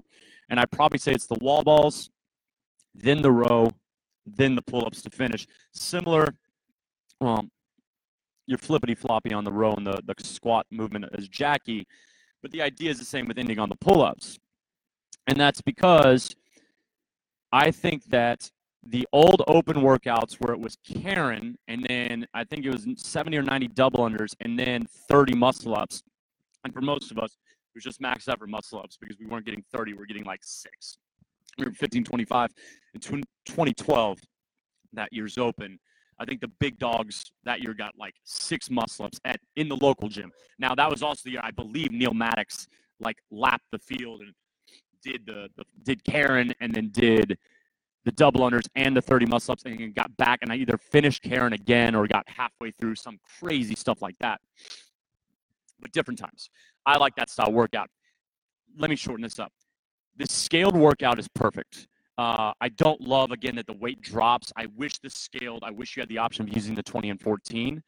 And 0.49 0.59
I 0.59 0.65
probably 0.67 0.99
say 0.99 1.13
it's 1.13 1.27
the 1.27 1.39
wall 1.41 1.63
balls, 1.63 2.11
then 2.95 3.23
the 3.23 3.31
row, 3.31 3.71
then 4.27 4.55
the 4.55 4.63
pull 4.63 4.87
ups 4.87 5.03
to 5.03 5.11
finish. 5.11 5.47
Similar, 5.73 6.35
well, 7.21 7.47
you're 8.47 8.59
flippity 8.59 8.95
floppy 8.95 9.33
on 9.33 9.45
the 9.45 9.53
row 9.53 9.75
and 9.75 9.87
the, 9.87 10.01
the 10.07 10.15
squat 10.23 10.67
movement 10.71 11.07
as 11.17 11.29
Jackie, 11.29 11.87
but 12.43 12.51
the 12.51 12.63
idea 12.63 12.91
is 12.91 12.99
the 12.99 13.05
same 13.05 13.27
with 13.27 13.39
ending 13.39 13.59
on 13.59 13.69
the 13.69 13.77
pull 13.77 14.03
ups. 14.03 14.39
And 15.27 15.39
that's 15.39 15.63
because 15.63 16.35
I 17.53 17.71
think 17.71 18.05
that 18.07 18.51
the 18.87 19.09
old 19.13 19.43
open 19.49 19.77
workouts 19.77 20.35
where 20.35 20.53
it 20.53 20.61
was 20.61 20.77
Karen 20.85 21.57
and 21.69 21.87
then 21.89 22.27
I 22.35 22.45
think 22.45 22.67
it 22.67 22.71
was 22.71 22.87
70 22.97 23.39
or 23.39 23.43
90 23.43 23.69
double 23.69 24.01
unders 24.01 24.35
and 24.41 24.59
then 24.59 24.87
30 25.09 25.35
muscle 25.35 25.75
ups. 25.75 26.03
And 26.65 26.73
for 26.73 26.83
most 26.83 27.11
of 27.11 27.19
us, 27.19 27.33
it 27.33 27.77
was 27.77 27.85
just 27.85 28.01
maxed 28.01 28.03
max 28.03 28.29
effort 28.29 28.51
muscle 28.51 28.79
ups 28.79 28.99
because 29.01 29.19
we 29.19 29.27
weren't 29.27 29.47
getting 29.47 29.65
30, 29.75 29.93
we 29.93 29.99
we're 29.99 30.05
getting 30.05 30.25
like 30.25 30.41
six 30.43 30.99
we 31.59 31.65
were 31.65 31.71
1525 31.71 32.51
in 32.95 33.01
2012 33.01 34.19
that 34.95 35.13
year's 35.13 35.39
open. 35.39 35.79
I 36.19 36.25
think 36.25 36.41
the 36.41 36.51
big 36.61 36.79
dogs 36.79 37.33
that 37.45 37.61
year 37.61 37.75
got 37.75 37.95
like 37.99 38.15
six 38.25 38.71
muscle 38.71 39.05
ups 39.05 39.21
at 39.25 39.41
in 39.57 39.69
the 39.69 39.77
local 39.77 40.09
gym. 40.09 40.31
Now 40.59 40.75
that 40.75 40.89
was 40.89 41.03
also 41.03 41.23
the 41.25 41.33
year 41.33 41.41
i 41.43 41.51
believe 41.51 41.91
Neal 41.91 42.15
Maddox 42.15 42.69
like 43.01 43.17
lapped 43.31 43.67
the 43.73 43.79
field 43.79 44.21
and 44.21 44.33
did 45.03 45.27
the, 45.27 45.49
the 45.57 45.65
did 45.83 46.05
karen 46.05 46.55
and 46.61 46.73
then 46.75 46.91
did 46.91 47.37
the 48.05 48.13
double 48.13 48.41
unders 48.41 48.67
and 48.77 48.97
the 48.97 49.03
30 49.03 49.27
muscle 49.27 49.53
ups 49.53 49.65
and 49.65 49.95
got 49.95 50.15
back 50.17 50.39
and 50.43 50.53
i 50.53 50.57
either 50.57 50.79
finished 50.79 51.23
karen 51.23 51.53
again 51.53 51.95
or 51.95 52.07
got 52.07 52.25
halfway 52.29 52.71
through 52.71 52.95
some 52.95 53.19
crazy 53.41 53.75
stuff 53.75 54.01
like 54.01 54.17
that. 54.21 54.41
But 55.81 55.93
different 55.93 56.19
times. 56.19 56.49
I 56.87 56.97
like 56.97 57.17
that 57.17 57.29
style 57.29 57.53
workout. 57.53 57.91
Let 58.79 58.89
me 58.89 58.97
shorten 58.97 59.23
this 59.23 59.39
up 59.39 59.53
this 60.17 60.33
scaled 60.33 60.77
workout 60.77 61.19
is 61.19 61.29
perfect. 61.29 61.89
Uh, 62.17 62.53
I 62.61 62.69
don't 62.69 63.01
love 63.01 63.33
again 63.33 63.57
that 63.57 63.67
the 63.67 63.75
weight 63.75 64.01
drops. 64.01 64.53
I 64.57 64.67
wish 64.77 64.99
this 64.99 65.15
scaled. 65.15 65.65
I 65.65 65.71
wish 65.71 65.97
you 65.97 66.01
had 66.01 66.09
the 66.09 66.19
option 66.19 66.49
of 66.49 66.55
using 66.55 66.75
the 66.75 66.83
20 66.83 67.11
and 67.11 67.21
14. 67.21 67.83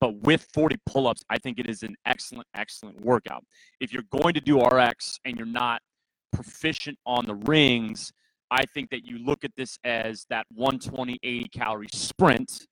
But 0.00 0.14
with 0.22 0.46
40 0.52 0.76
pull 0.86 1.06
ups, 1.06 1.22
I 1.30 1.38
think 1.38 1.58
it 1.58 1.68
is 1.68 1.82
an 1.82 1.94
excellent, 2.06 2.46
excellent 2.54 3.00
workout. 3.00 3.44
If 3.80 3.92
you're 3.92 4.02
going 4.10 4.34
to 4.34 4.40
do 4.40 4.62
RX 4.62 5.18
and 5.24 5.36
you're 5.36 5.46
not 5.46 5.80
proficient 6.32 6.98
on 7.06 7.26
the 7.26 7.34
rings, 7.34 8.12
I 8.50 8.62
think 8.74 8.90
that 8.90 9.04
you 9.04 9.18
look 9.18 9.44
at 9.44 9.52
this 9.56 9.78
as 9.84 10.26
that 10.30 10.46
120, 10.54 11.18
80 11.22 11.48
calorie 11.48 11.88
sprint. 11.92 12.66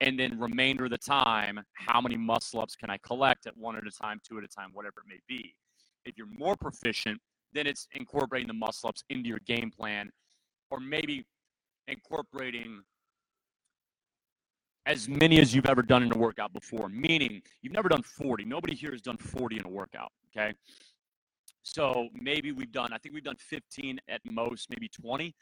And 0.00 0.18
then 0.18 0.38
remainder 0.38 0.84
of 0.84 0.90
the 0.90 0.98
time, 0.98 1.60
how 1.74 2.00
many 2.00 2.16
muscle 2.16 2.60
ups 2.60 2.76
can 2.76 2.90
I 2.90 2.98
collect 2.98 3.46
at 3.46 3.56
one 3.56 3.76
at 3.76 3.84
a 3.86 3.90
time, 3.90 4.20
two 4.28 4.36
at 4.38 4.44
a 4.44 4.48
time, 4.48 4.70
whatever 4.72 4.96
it 4.98 5.08
may 5.08 5.20
be. 5.28 5.54
If 6.04 6.18
you're 6.18 6.26
more 6.26 6.56
proficient, 6.56 7.20
then 7.54 7.66
it's 7.66 7.88
incorporating 7.92 8.48
the 8.48 8.54
muscle 8.54 8.88
ups 8.88 9.04
into 9.08 9.28
your 9.28 9.40
game 9.46 9.70
plan, 9.70 10.10
or 10.70 10.80
maybe 10.80 11.24
incorporating 11.88 12.82
as 14.86 15.08
many 15.08 15.40
as 15.40 15.54
you've 15.54 15.66
ever 15.66 15.82
done 15.82 16.02
in 16.02 16.12
a 16.12 16.18
workout 16.18 16.52
before, 16.52 16.88
meaning 16.88 17.40
you've 17.62 17.72
never 17.72 17.88
done 17.88 18.02
40. 18.02 18.44
Nobody 18.44 18.74
here 18.74 18.90
has 18.92 19.00
done 19.00 19.16
40 19.16 19.58
in 19.58 19.64
a 19.64 19.68
workout, 19.68 20.12
okay? 20.36 20.52
So 21.62 22.08
maybe 22.12 22.52
we've 22.52 22.72
done, 22.72 22.92
I 22.92 22.98
think 22.98 23.14
we've 23.14 23.24
done 23.24 23.36
15 23.38 23.98
at 24.08 24.20
most, 24.30 24.68
maybe 24.68 24.88
20. 24.88 25.34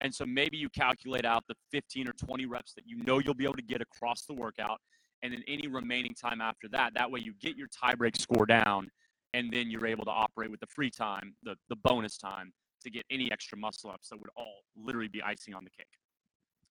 And 0.00 0.14
so 0.14 0.24
maybe 0.24 0.56
you 0.56 0.68
calculate 0.70 1.24
out 1.26 1.44
the 1.48 1.54
15 1.72 2.08
or 2.08 2.12
20 2.12 2.46
reps 2.46 2.72
that 2.74 2.84
you 2.86 2.98
know 3.04 3.18
you'll 3.18 3.34
be 3.34 3.44
able 3.44 3.54
to 3.54 3.62
get 3.62 3.80
across 3.80 4.22
the 4.22 4.34
workout, 4.34 4.78
and 5.22 5.32
then 5.32 5.42
any 5.48 5.68
remaining 5.68 6.14
time 6.14 6.40
after 6.40 6.68
that. 6.68 6.92
That 6.94 7.10
way 7.10 7.20
you 7.20 7.34
get 7.40 7.56
your 7.56 7.68
tiebreak 7.68 8.18
score 8.20 8.46
down, 8.46 8.90
and 9.34 9.52
then 9.52 9.70
you're 9.70 9.86
able 9.86 10.04
to 10.04 10.10
operate 10.10 10.50
with 10.50 10.60
the 10.60 10.66
free 10.66 10.90
time, 10.90 11.34
the, 11.42 11.56
the 11.68 11.76
bonus 11.76 12.16
time, 12.16 12.52
to 12.82 12.90
get 12.90 13.04
any 13.10 13.30
extra 13.32 13.58
muscle 13.58 13.90
ups 13.90 14.08
that 14.08 14.18
would 14.18 14.30
all 14.36 14.60
literally 14.76 15.08
be 15.08 15.22
icing 15.22 15.54
on 15.54 15.64
the 15.64 15.70
cake. 15.70 15.86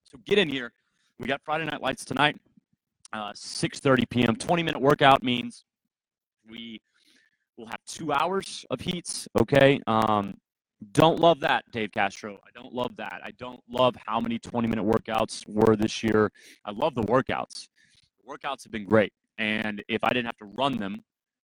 So 0.04 0.18
get 0.26 0.38
in 0.38 0.50
here. 0.50 0.72
We 1.20 1.28
got 1.28 1.42
Friday 1.44 1.66
Night 1.66 1.82
Lights 1.82 2.06
tonight, 2.06 2.38
uh, 3.14 3.32
6:30 3.34 4.10
p.m. 4.10 4.36
20 4.36 4.64
minute 4.64 4.82
workout 4.82 5.24
means 5.24 5.64
we 6.50 6.82
will 7.58 7.68
have 7.68 7.80
two 7.88 8.12
hours 8.12 8.66
of 8.70 8.82
heats. 8.82 9.28
Okay. 9.40 9.80
Um, 9.88 10.36
don't 10.92 11.20
love 11.20 11.40
that, 11.40 11.64
Dave 11.72 11.92
Castro. 11.92 12.38
I 12.46 12.50
don't 12.54 12.74
love 12.74 12.96
that. 12.98 13.22
I 13.24 13.32
don't 13.32 13.62
love 13.70 13.96
how 14.06 14.20
many 14.20 14.38
20 14.38 14.68
minute 14.68 14.86
workouts 14.86 15.48
were 15.48 15.76
this 15.76 16.04
year. 16.04 16.32
I 16.66 16.72
love 16.72 16.96
the 16.96 17.04
workouts. 17.04 17.70
The 18.24 18.32
workouts 18.32 18.64
have 18.64 18.72
been 18.72 18.86
great. 18.86 19.14
And 19.38 19.84
if 19.88 20.04
I 20.04 20.10
didn't 20.10 20.26
have 20.26 20.38
to 20.38 20.46
run 20.46 20.78
them, 20.78 21.04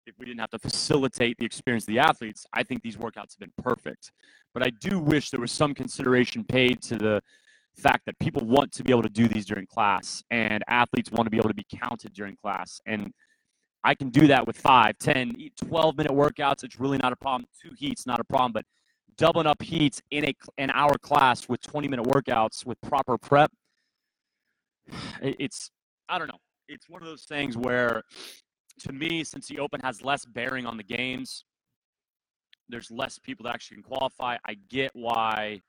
if 0.08 0.18
we 0.18 0.26
didn't 0.26 0.40
have 0.40 0.50
to 0.50 0.58
facilitate 0.58 1.36
the 1.38 1.44
experience 1.44 1.84
of 1.84 1.88
the 1.88 1.98
athletes, 1.98 2.46
I 2.52 2.62
think 2.62 2.82
these 2.82 2.96
workouts 2.96 3.34
have 3.34 3.40
been 3.40 3.52
perfect. 3.62 4.10
But 4.54 4.64
I 4.64 4.70
do 4.70 4.98
wish 4.98 5.30
there 5.30 5.40
was 5.40 5.52
some 5.52 5.74
consideration 5.74 6.44
paid 6.44 6.82
to 6.82 6.96
the 6.96 7.22
fact 7.76 8.06
that 8.06 8.18
people 8.18 8.44
want 8.44 8.72
to 8.72 8.82
be 8.82 8.90
able 8.90 9.02
to 9.02 9.08
do 9.08 9.28
these 9.28 9.44
during 9.46 9.66
class 9.66 10.24
and 10.30 10.64
athletes 10.66 11.12
want 11.12 11.26
to 11.26 11.30
be 11.30 11.36
able 11.36 11.50
to 11.50 11.54
be 11.54 11.66
counted 11.80 12.12
during 12.12 12.36
class. 12.36 12.80
And 12.86 13.12
I 13.84 13.94
can 13.94 14.08
do 14.08 14.26
that 14.26 14.46
with 14.46 14.56
5, 14.56 14.98
10, 14.98 15.36
12 15.64 15.96
minute 15.96 16.12
workouts. 16.12 16.64
It's 16.64 16.80
really 16.80 16.98
not 16.98 17.12
a 17.12 17.16
problem. 17.16 17.46
Two 17.62 17.70
heats, 17.76 18.06
not 18.06 18.18
a 18.18 18.24
problem. 18.24 18.52
But 18.52 18.64
doubling 19.16 19.46
up 19.46 19.62
heats 19.62 20.00
in 20.10 20.24
a, 20.24 20.34
an 20.56 20.70
hour 20.70 20.96
class 20.98 21.48
with 21.48 21.60
20 21.62 21.86
minute 21.86 22.06
workouts 22.06 22.66
with 22.66 22.80
proper 22.80 23.16
prep, 23.18 23.52
it's, 25.22 25.70
I 26.08 26.18
don't 26.18 26.28
know. 26.28 26.38
It's 26.68 26.88
one 26.88 27.00
of 27.00 27.08
those 27.08 27.24
things 27.24 27.56
where, 27.56 28.02
to 28.80 28.92
me, 28.92 29.24
since 29.24 29.48
the 29.48 29.58
Open 29.58 29.80
has 29.82 30.02
less 30.02 30.24
bearing 30.24 30.66
on 30.66 30.76
the 30.76 30.82
games, 30.82 31.44
there's 32.68 32.90
less 32.90 33.18
people 33.18 33.44
that 33.44 33.54
actually 33.54 33.76
can 33.76 33.84
qualify. 33.84 34.36
I 34.46 34.56
get 34.68 34.90
why 34.94 35.60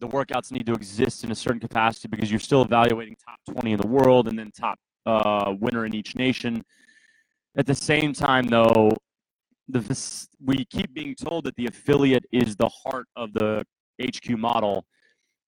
the 0.00 0.08
workouts 0.08 0.50
need 0.50 0.66
to 0.66 0.72
exist 0.72 1.24
in 1.24 1.30
a 1.30 1.34
certain 1.34 1.60
capacity 1.60 2.08
because 2.08 2.30
you're 2.30 2.40
still 2.40 2.62
evaluating 2.62 3.16
top 3.24 3.38
20 3.54 3.72
in 3.72 3.80
the 3.80 3.86
world 3.86 4.28
and 4.28 4.38
then 4.38 4.50
top 4.50 4.78
uh, 5.06 5.54
winner 5.60 5.86
in 5.86 5.94
each 5.94 6.16
nation. 6.16 6.64
At 7.56 7.66
the 7.66 7.74
same 7.74 8.12
time, 8.12 8.46
though, 8.48 8.90
the 9.68 10.26
we 10.44 10.64
keep 10.66 10.92
being 10.92 11.14
told 11.14 11.44
that 11.44 11.56
the 11.56 11.66
affiliate 11.66 12.24
is 12.32 12.56
the 12.56 12.68
heart 12.68 13.06
of 13.16 13.32
the 13.32 13.64
HQ 14.02 14.30
model, 14.30 14.84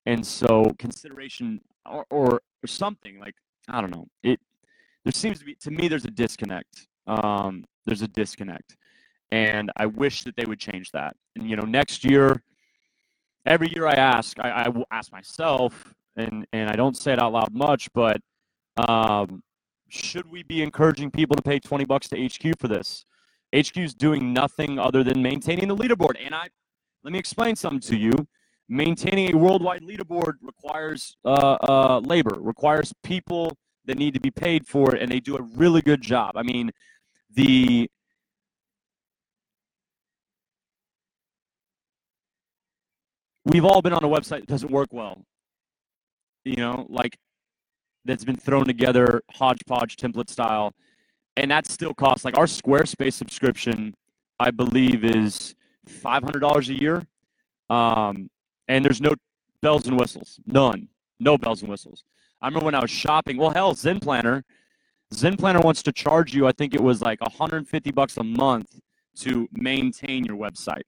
and 0.05 0.25
so 0.25 0.71
consideration 0.79 1.59
or, 1.85 2.05
or, 2.09 2.41
or 2.63 2.67
something 2.67 3.19
like 3.19 3.35
I 3.67 3.81
don't 3.81 3.91
know 3.91 4.07
it. 4.23 4.39
There 5.07 5.13
seems 5.13 5.39
to 5.39 5.45
be 5.45 5.55
to 5.61 5.71
me 5.71 5.87
there's 5.87 6.03
a 6.03 6.11
disconnect. 6.11 6.85
Um, 7.07 7.63
there's 7.85 8.01
a 8.01 8.09
disconnect, 8.09 8.75
and 9.31 9.71
I 9.77 9.85
wish 9.85 10.23
that 10.23 10.35
they 10.35 10.43
would 10.43 10.59
change 10.59 10.91
that. 10.91 11.15
And 11.37 11.49
you 11.49 11.55
know, 11.55 11.63
next 11.63 12.03
year 12.03 12.43
every 13.45 13.69
year 13.73 13.87
I 13.87 13.93
ask, 13.93 14.37
I, 14.37 14.65
I 14.65 14.83
ask 14.91 15.09
myself, 15.13 15.93
and 16.17 16.45
and 16.51 16.69
I 16.69 16.75
don't 16.75 16.97
say 16.97 17.13
it 17.13 17.21
out 17.21 17.31
loud 17.31 17.53
much, 17.53 17.87
but 17.93 18.19
um, 18.75 19.41
should 19.87 20.29
we 20.29 20.43
be 20.43 20.61
encouraging 20.61 21.09
people 21.09 21.37
to 21.37 21.41
pay 21.41 21.57
20 21.57 21.85
bucks 21.85 22.09
to 22.09 22.21
HQ 22.21 22.59
for 22.59 22.67
this? 22.67 23.05
HQ 23.55 23.77
is 23.77 23.93
doing 23.93 24.33
nothing 24.33 24.77
other 24.77 25.05
than 25.05 25.21
maintaining 25.21 25.69
the 25.69 25.75
leaderboard. 25.77 26.15
And 26.21 26.35
I 26.35 26.49
let 27.05 27.13
me 27.13 27.19
explain 27.19 27.55
something 27.55 27.79
to 27.79 27.95
you. 27.95 28.11
Maintaining 28.67 29.33
a 29.33 29.37
worldwide 29.37 29.83
leaderboard 29.83 30.33
requires 30.41 31.15
uh, 31.23 31.57
uh, 31.61 32.01
labor, 32.03 32.35
requires 32.41 32.91
people 33.03 33.57
that 33.87 33.97
need 33.97 34.13
to 34.13 34.19
be 34.19 34.31
paid 34.31 34.67
for 34.67 34.95
it, 34.95 35.01
and 35.01 35.11
they 35.11 35.19
do 35.19 35.35
a 35.37 35.41
really 35.41 35.81
good 35.81 36.01
job. 36.01 36.33
I 36.35 36.43
mean, 36.43 36.71
the 37.33 37.89
we've 43.45 43.65
all 43.65 43.81
been 43.81 43.93
on 43.93 44.03
a 44.03 44.07
website 44.07 44.41
that 44.41 44.47
doesn't 44.47 44.71
work 44.71 44.89
well. 44.91 45.23
You 46.45 46.57
know, 46.57 46.85
like 46.89 47.17
that's 48.05 48.23
been 48.23 48.37
thrown 48.37 48.65
together 48.65 49.21
hodgepodge 49.31 49.97
template 49.97 50.29
style. 50.29 50.73
And 51.35 51.51
that 51.51 51.67
still 51.67 51.93
costs 51.93 52.25
like 52.25 52.37
our 52.37 52.45
Squarespace 52.45 53.13
subscription, 53.13 53.93
I 54.39 54.49
believe, 54.49 55.03
is 55.03 55.53
five 55.85 56.23
hundred 56.23 56.39
dollars 56.39 56.69
a 56.69 56.73
year. 56.73 57.05
Um, 57.69 58.29
and 58.67 58.83
there's 58.83 59.01
no 59.01 59.13
bells 59.61 59.87
and 59.87 59.99
whistles. 59.99 60.39
None. 60.47 60.87
No 61.19 61.37
bells 61.37 61.61
and 61.61 61.69
whistles. 61.69 62.03
I 62.41 62.47
remember 62.47 62.65
when 62.65 62.75
I 62.75 62.79
was 62.79 62.91
shopping, 62.91 63.37
well 63.37 63.49
hell, 63.49 63.73
Zen 63.73 63.99
Planner. 63.99 64.43
Zen 65.13 65.37
Planner 65.37 65.59
wants 65.59 65.81
to 65.83 65.91
charge 65.91 66.33
you, 66.33 66.47
I 66.47 66.51
think 66.51 66.73
it 66.73 66.81
was 66.81 67.01
like 67.01 67.21
150 67.21 67.91
bucks 67.91 68.17
a 68.17 68.23
month 68.23 68.79
to 69.19 69.47
maintain 69.53 70.25
your 70.25 70.37
website. 70.37 70.83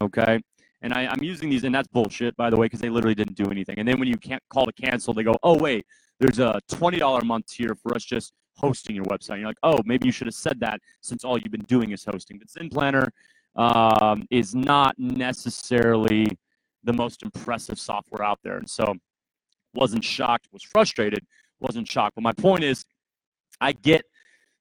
Okay. 0.00 0.40
And 0.82 0.92
I, 0.92 1.04
am 1.04 1.22
using 1.22 1.48
these, 1.48 1.64
and 1.64 1.74
that's 1.74 1.88
bullshit, 1.88 2.36
by 2.36 2.50
the 2.50 2.56
way, 2.56 2.66
because 2.66 2.80
they 2.80 2.90
literally 2.90 3.14
didn't 3.14 3.36
do 3.36 3.50
anything. 3.50 3.78
And 3.78 3.88
then 3.88 3.98
when 3.98 4.06
you 4.06 4.18
can't 4.18 4.42
call 4.50 4.66
to 4.66 4.72
cancel, 4.72 5.14
they 5.14 5.22
go, 5.22 5.34
oh, 5.42 5.56
wait, 5.56 5.86
there's 6.20 6.38
a 6.38 6.60
$20 6.70 7.22
a 7.22 7.24
month 7.24 7.46
tier 7.46 7.74
for 7.74 7.94
us 7.94 8.04
just 8.04 8.34
hosting 8.56 8.94
your 8.94 9.06
website. 9.06 9.30
And 9.30 9.40
you're 9.40 9.48
like, 9.48 9.56
oh, 9.62 9.80
maybe 9.86 10.06
you 10.06 10.12
should 10.12 10.26
have 10.26 10.34
said 10.34 10.60
that 10.60 10.80
since 11.00 11.24
all 11.24 11.38
you've 11.38 11.52
been 11.52 11.62
doing 11.62 11.92
is 11.92 12.04
hosting. 12.04 12.38
But 12.38 12.50
Zen 12.50 12.68
Planner 12.68 13.10
um, 13.56 14.26
is 14.30 14.54
not 14.54 14.94
necessarily 14.98 16.28
the 16.82 16.92
most 16.92 17.22
impressive 17.22 17.78
software 17.78 18.22
out 18.22 18.40
there. 18.44 18.58
And 18.58 18.68
so 18.68 18.94
wasn't 19.74 20.04
shocked, 20.04 20.48
was 20.52 20.62
frustrated, 20.62 21.24
wasn't 21.60 21.88
shocked. 21.88 22.14
But 22.16 22.22
my 22.22 22.32
point 22.32 22.64
is, 22.64 22.84
I 23.60 23.72
get 23.72 24.04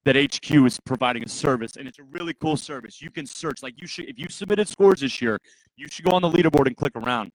that 0.06 0.16
HQ 0.16 0.52
is 0.66 0.80
providing 0.86 1.24
a 1.24 1.30
service, 1.30 1.78
and 1.78 1.88
it's 1.88 2.00
a 2.00 2.04
really 2.04 2.34
cool 2.34 2.58
service. 2.58 3.02
You 3.02 3.10
can 3.10 3.26
search, 3.26 3.64
like 3.64 3.80
you 3.80 3.88
should, 3.88 4.10
if 4.10 4.20
you 4.20 4.28
submitted 4.30 4.68
scores 4.68 5.00
this 5.00 5.22
year, 5.22 5.40
you 5.78 5.88
should 5.88 6.06
go 6.06 6.12
on 6.12 6.22
the 6.22 6.30
leaderboard 6.30 6.68
and 6.68 6.76
click 6.76 6.96
around. 6.96 7.32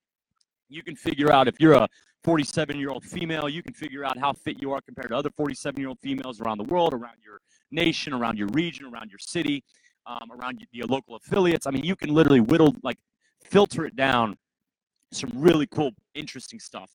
You 0.68 0.82
can 0.82 0.94
figure 0.94 1.32
out 1.32 1.48
if 1.48 1.58
you're 1.58 1.72
a 1.72 1.88
47 2.24 2.78
year 2.78 2.90
old 2.90 3.04
female, 3.04 3.48
you 3.48 3.62
can 3.62 3.72
figure 3.72 4.04
out 4.04 4.18
how 4.18 4.32
fit 4.32 4.60
you 4.60 4.72
are 4.72 4.80
compared 4.82 5.08
to 5.08 5.16
other 5.16 5.30
47 5.36 5.80
year 5.80 5.88
old 5.88 5.98
females 6.00 6.40
around 6.40 6.58
the 6.58 6.64
world, 6.64 6.92
around 6.92 7.16
your 7.24 7.40
nation, 7.70 8.12
around 8.12 8.36
your 8.38 8.48
region, 8.48 8.84
around 8.84 9.10
your 9.10 9.18
city, 9.18 9.62
um, 10.06 10.30
around 10.32 10.60
your 10.72 10.86
local 10.86 11.16
affiliates. 11.16 11.66
I 11.66 11.70
mean, 11.70 11.84
you 11.84 11.96
can 11.96 12.12
literally 12.12 12.40
whittle, 12.40 12.74
like, 12.82 12.98
filter 13.42 13.86
it 13.86 13.96
down. 13.96 14.36
Some 15.12 15.30
really 15.34 15.66
cool, 15.66 15.92
interesting 16.14 16.60
stuff. 16.60 16.90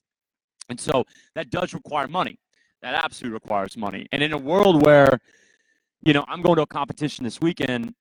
And 0.69 0.79
so 0.79 1.03
that 1.35 1.49
does 1.49 1.73
require 1.73 2.07
money. 2.07 2.37
That 2.81 2.95
absolutely 3.03 3.33
requires 3.33 3.77
money. 3.77 4.07
And 4.11 4.21
in 4.21 4.33
a 4.33 4.37
world 4.37 4.85
where 4.85 5.19
you 6.05 6.11
know, 6.13 6.25
I'm 6.27 6.41
going 6.41 6.57
to 6.57 6.63
a 6.63 6.67
competition 6.67 7.23
this 7.23 7.39
weekend 7.39 7.93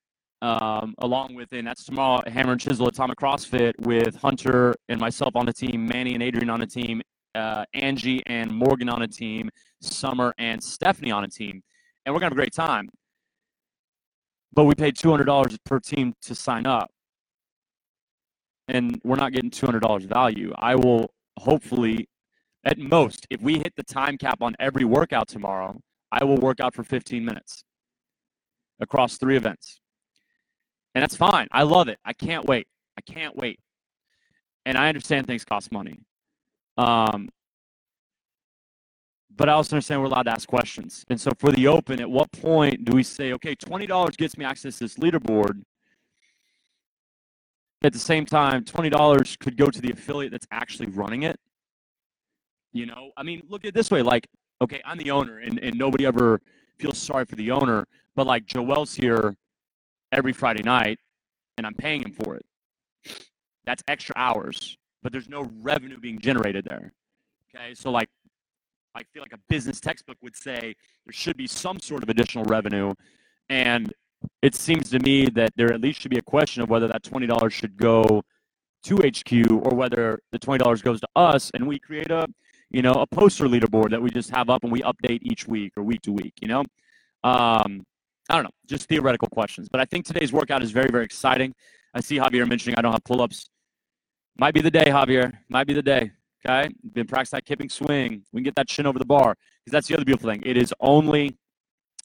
um, 0.43 0.95
along 0.99 1.35
with, 1.35 1.53
and 1.53 1.67
that's 1.67 1.85
tomorrow, 1.85 2.21
Hammer 2.29 2.53
and 2.53 2.61
Chisel 2.61 2.89
Atomic 2.89 3.19
CrossFit 3.19 3.79
with 3.79 4.17
Hunter 4.17 4.75
and 4.89 5.01
myself 5.01 5.37
on 5.37 5.47
the 5.47 5.53
team, 5.53 5.87
Manny 5.87 6.15
and 6.15 6.23
Adrian 6.23 6.51
on 6.51 6.59
the 6.59 6.67
team, 6.67 7.01
uh, 7.37 7.65
Angie 7.75 8.21
and 8.27 8.51
Morgan 8.51 8.89
on 8.89 9.03
a 9.03 9.09
team, 9.09 9.49
Summer 9.81 10.35
and 10.39 10.63
Stephanie 10.63 11.13
on 11.13 11.23
a 11.23 11.29
team. 11.29 11.63
And 12.05 12.13
we're 12.13 12.19
going 12.19 12.31
to 12.31 12.35
have 12.35 12.39
a 12.39 12.43
great 12.43 12.53
time. 12.53 12.89
But 14.53 14.65
we 14.65 14.75
paid 14.75 14.97
$200 14.97 15.57
per 15.65 15.79
team 15.79 16.13
to 16.23 16.35
sign 16.35 16.67
up. 16.67 16.91
And 18.67 19.01
we're 19.05 19.17
not 19.17 19.33
getting 19.33 19.51
$200 19.51 20.09
value. 20.09 20.53
I 20.59 20.75
will 20.75 21.13
hopefully, 21.39 22.09
at 22.65 22.79
most, 22.79 23.27
if 23.31 23.41
we 23.41 23.55
hit 23.59 23.73
the 23.77 23.83
time 23.83 24.17
cap 24.17 24.41
on 24.41 24.55
every 24.61 24.85
workout 24.85 25.29
tomorrow, 25.29 25.81
I 26.11 26.25
will 26.25 26.37
work 26.37 26.61
out 26.61 26.75
for 26.75 26.85
15 26.85 27.25
minutes 27.25 27.65
across 28.81 29.19
three 29.19 29.37
events. 29.37 29.81
And 30.95 31.03
that's 31.03 31.17
fine. 31.17 31.49
I 31.51 31.63
love 31.63 31.89
it. 31.89 31.99
I 32.05 32.13
can't 32.13 32.45
wait. 32.45 32.67
I 32.97 33.01
can't 33.01 33.35
wait. 33.35 33.59
And 34.67 34.77
I 34.77 34.89
understand 34.89 35.27
things 35.27 35.45
cost 35.45 35.73
money. 35.73 36.01
Um, 36.77 37.29
but 39.35 39.49
I 39.49 39.53
also 39.53 39.77
understand 39.77 40.01
we're 40.03 40.09
allowed 40.09 40.25
to 40.25 40.33
ask 40.33 40.47
questions. 40.49 41.05
And 41.09 41.21
so 41.21 41.31
for 41.39 41.51
the 41.53 41.67
open, 41.67 42.01
at 42.01 42.11
what 42.11 42.31
point 42.33 42.85
do 42.85 42.95
we 42.95 43.03
say, 43.03 43.33
okay, 43.33 43.57
$20 43.57 44.17
gets 44.19 44.37
me 44.37 44.45
access 44.45 44.79
to 44.79 44.85
this 44.85 44.97
leaderboard? 44.97 45.63
At 47.83 47.93
the 47.93 47.99
same 47.99 48.27
time, 48.27 48.65
$20 48.65 49.39
could 49.41 49.57
go 49.57 49.67
to 49.67 49.81
the 49.81 49.91
affiliate 49.91 50.31
that's 50.31 50.47
actually 50.53 50.89
running 50.89 51.23
it. 51.23 51.41
You 52.73 52.87
know, 52.87 53.11
I 53.17 53.23
mean, 53.23 53.43
look 53.49 53.65
at 53.65 53.69
it 53.69 53.75
this 53.75 53.91
way 53.91 54.03
like, 54.03 54.27
okay, 54.61 54.81
I'm 54.85 54.99
the 54.99 55.11
owner, 55.11 55.39
and, 55.39 55.59
and 55.59 55.77
nobody 55.77 56.07
ever 56.07 56.41
feels 56.79 56.99
sorry 56.99 57.25
for 57.25 57.37
the 57.37 57.51
owner, 57.51 57.87
but 58.15 58.27
like 58.27 58.47
Joel's 58.47 58.95
here 58.95 59.37
every 60.13 60.33
Friday 60.33 60.63
night, 60.63 60.99
and 61.59 61.67
I'm 61.67 61.75
paying 61.75 62.03
him 62.03 62.13
for 62.13 62.37
it. 62.37 62.47
That's 63.65 63.83
extra 63.89 64.15
hours, 64.17 64.77
but 65.03 65.13
there's 65.13 65.29
no 65.29 65.51
revenue 65.61 65.99
being 65.99 66.19
generated 66.19 66.67
there. 66.69 66.93
Okay, 67.55 67.75
so 67.75 67.91
like 67.91 68.09
I 68.95 69.03
feel 69.13 69.23
like 69.23 69.33
a 69.33 69.41
business 69.49 69.81
textbook 69.81 70.17
would 70.23 70.37
say 70.37 70.75
there 71.07 71.13
should 71.13 71.37
be 71.37 71.47
some 71.47 71.81
sort 71.81 72.03
of 72.03 72.09
additional 72.09 72.45
revenue. 72.45 72.93
And 73.49 73.93
it 74.43 74.55
seems 74.55 74.91
to 74.91 74.99
me 74.99 75.27
that 75.31 75.53
there 75.57 75.73
at 75.73 75.81
least 75.81 76.01
should 76.01 76.11
be 76.11 76.19
a 76.19 76.23
question 76.23 76.63
of 76.63 76.71
whether 76.71 76.89
that 76.89 77.03
$20 77.03 77.51
should 77.51 77.77
go 77.77 78.23
to 78.85 78.97
HQ 78.97 79.51
or 79.51 79.75
whether 79.75 80.21
the 80.31 80.39
$20 80.39 80.83
goes 80.83 81.01
to 81.01 81.09
us 81.17 81.51
and 81.55 81.67
we 81.67 81.79
create 81.79 82.11
a, 82.11 82.27
you 82.73 82.83
know, 82.83 82.95
a 82.95 83.07
poster 83.07 83.47
leaderboard 83.47 83.91
that 83.91 84.01
we 84.01 84.11
just 84.11 84.31
have 84.31 84.49
up 84.49 84.63
and 84.65 84.73
we 84.73 84.81
update 84.83 85.21
each 85.23 85.47
week 85.47 85.73
or 85.77 85.83
week 85.83 86.01
to 86.03 86.13
week, 86.13 86.33
you 86.41 86.49
know? 86.49 86.61
Um, 87.23 87.85
I 88.31 88.35
don't 88.35 88.45
know, 88.45 88.51
just 88.67 88.89
theoretical 88.89 89.29
questions. 89.29 89.69
But 89.71 89.81
I 89.81 89.85
think 89.85 90.07
today's 90.07 90.33
workout 90.33 90.63
is 90.63 90.71
very, 90.71 90.89
very 90.91 91.05
exciting. 91.05 91.55
I 91.95 92.01
see 92.01 92.17
Javier 92.17 92.49
mentioning 92.49 92.77
I 92.79 92.83
don't 92.83 92.93
have 92.93 93.05
pull 93.05 93.21
ups. 93.21 93.51
Might 94.39 94.55
be 94.55 94.63
the 94.63 94.71
day, 94.71 94.85
Javier. 94.87 95.33
Might 95.51 95.67
be 95.67 95.75
the 95.75 95.83
day. 95.83 96.13
Okay, 96.45 96.71
been 96.93 97.07
practice 97.07 97.31
that 97.31 97.45
kipping 97.45 97.69
swing. 97.69 98.25
We 98.33 98.39
can 98.39 98.45
get 98.45 98.57
that 98.57 98.67
chin 98.67 98.87
over 98.87 98.99
the 98.99 99.05
bar 99.05 99.37
because 99.65 99.73
that's 99.73 99.87
the 99.87 99.95
other 99.95 100.05
beautiful 100.05 100.31
thing. 100.31 100.43
It 100.45 100.57
is 100.57 100.75
only 100.81 101.37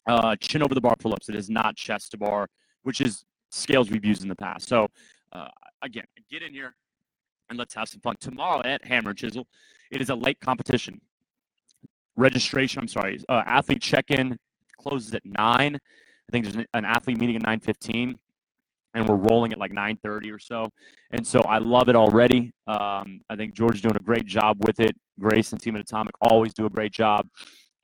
uh, 0.07 0.35
chin 0.35 0.61
over 0.61 0.75
the 0.75 0.81
bar 0.81 0.95
pull-ups. 0.99 1.29
It 1.29 1.35
is 1.35 1.49
not 1.49 1.75
chest 1.75 2.11
to 2.11 2.17
bar, 2.17 2.47
which 2.83 3.01
is 3.01 3.23
scales 3.49 3.89
we've 3.89 4.05
used 4.05 4.21
in 4.21 4.27
the 4.27 4.35
past. 4.35 4.67
So 4.67 4.89
uh, 5.31 5.47
again, 5.81 6.03
get 6.29 6.43
in 6.43 6.53
here 6.53 6.75
and 7.49 7.57
let's 7.57 7.73
have 7.73 7.87
some 7.89 8.01
fun 8.01 8.15
tomorrow 8.19 8.61
at 8.63 8.83
Hammer 8.85 9.11
and 9.11 9.19
Chisel. 9.19 9.47
It 9.91 10.01
is 10.01 10.09
a 10.09 10.15
late 10.15 10.39
competition. 10.39 11.01
Registration. 12.15 12.81
I'm 12.81 12.87
sorry. 12.87 13.19
Uh, 13.29 13.43
athlete 13.45 13.81
check-in 13.81 14.37
closes 14.77 15.13
at 15.13 15.25
nine. 15.25 15.75
I 15.75 16.31
think 16.31 16.45
there's 16.45 16.65
an 16.73 16.85
athlete 16.85 17.19
meeting 17.19 17.37
at 17.37 17.43
nine 17.43 17.59
fifteen 17.59 18.17
and 18.97 19.07
we're 19.07 19.15
rolling 19.15 19.53
at 19.53 19.59
like 19.59 19.71
9:30 19.71 20.31
or 20.31 20.39
so. 20.39 20.69
And 21.11 21.25
so 21.25 21.41
I 21.41 21.59
love 21.59 21.87
it 21.89 21.95
already. 21.95 22.51
Um, 22.67 23.21
I 23.29 23.35
think 23.35 23.53
George 23.53 23.75
is 23.75 23.81
doing 23.81 23.95
a 23.95 24.03
great 24.03 24.25
job 24.25 24.57
with 24.65 24.79
it. 24.79 24.95
Grace 25.19 25.51
and 25.51 25.61
Team 25.61 25.75
at 25.75 25.81
Atomic 25.81 26.15
always 26.21 26.53
do 26.53 26.65
a 26.65 26.69
great 26.69 26.91
job. 26.91 27.27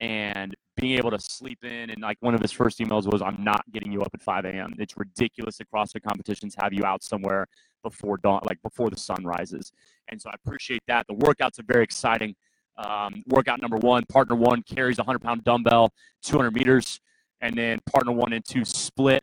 And 0.00 0.54
being 0.76 0.98
able 0.98 1.12
to 1.12 1.20
sleep 1.20 1.64
in, 1.64 1.90
and 1.90 2.02
like 2.02 2.18
one 2.20 2.34
of 2.34 2.40
his 2.40 2.50
first 2.50 2.80
emails 2.80 3.10
was, 3.10 3.22
"I'm 3.22 3.42
not 3.44 3.62
getting 3.72 3.92
you 3.92 4.02
up 4.02 4.10
at 4.12 4.22
5 4.22 4.44
a.m. 4.44 4.74
It's 4.78 4.96
ridiculous 4.96 5.60
across 5.60 5.92
the 5.92 6.00
competitions 6.00 6.56
have 6.60 6.72
you 6.72 6.84
out 6.84 7.04
somewhere 7.04 7.46
before 7.84 8.16
dawn, 8.16 8.40
like 8.44 8.60
before 8.62 8.90
the 8.90 8.96
sun 8.98 9.24
rises." 9.24 9.72
And 10.08 10.20
so 10.20 10.30
I 10.30 10.34
appreciate 10.34 10.82
that. 10.88 11.06
The 11.06 11.14
workouts 11.14 11.60
are 11.60 11.64
very 11.68 11.84
exciting. 11.84 12.34
Um, 12.76 13.22
workout 13.28 13.62
number 13.62 13.76
one, 13.76 14.04
partner 14.06 14.34
one 14.34 14.62
carries 14.62 14.98
a 14.98 15.02
100 15.02 15.20
pound 15.20 15.44
dumbbell, 15.44 15.92
200 16.22 16.52
meters, 16.52 17.00
and 17.40 17.56
then 17.56 17.78
partner 17.92 18.12
one 18.12 18.32
and 18.32 18.44
two 18.44 18.64
split 18.64 19.22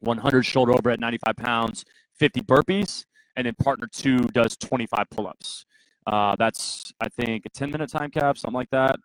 100 0.00 0.42
shoulder 0.44 0.72
over 0.72 0.90
at 0.90 1.00
95 1.00 1.36
pounds, 1.36 1.84
50 2.14 2.42
burpees, 2.42 3.04
and 3.36 3.46
then 3.46 3.54
partner 3.62 3.88
two 3.92 4.18
does 4.34 4.56
25 4.56 5.04
pull-ups. 5.10 5.64
Uh, 6.06 6.36
that's 6.38 6.92
I 7.00 7.08
think 7.08 7.46
a 7.46 7.48
10 7.50 7.70
minute 7.70 7.90
time 7.90 8.10
cap, 8.10 8.38
something 8.38 8.54
like 8.54 8.70
that. 8.70 8.96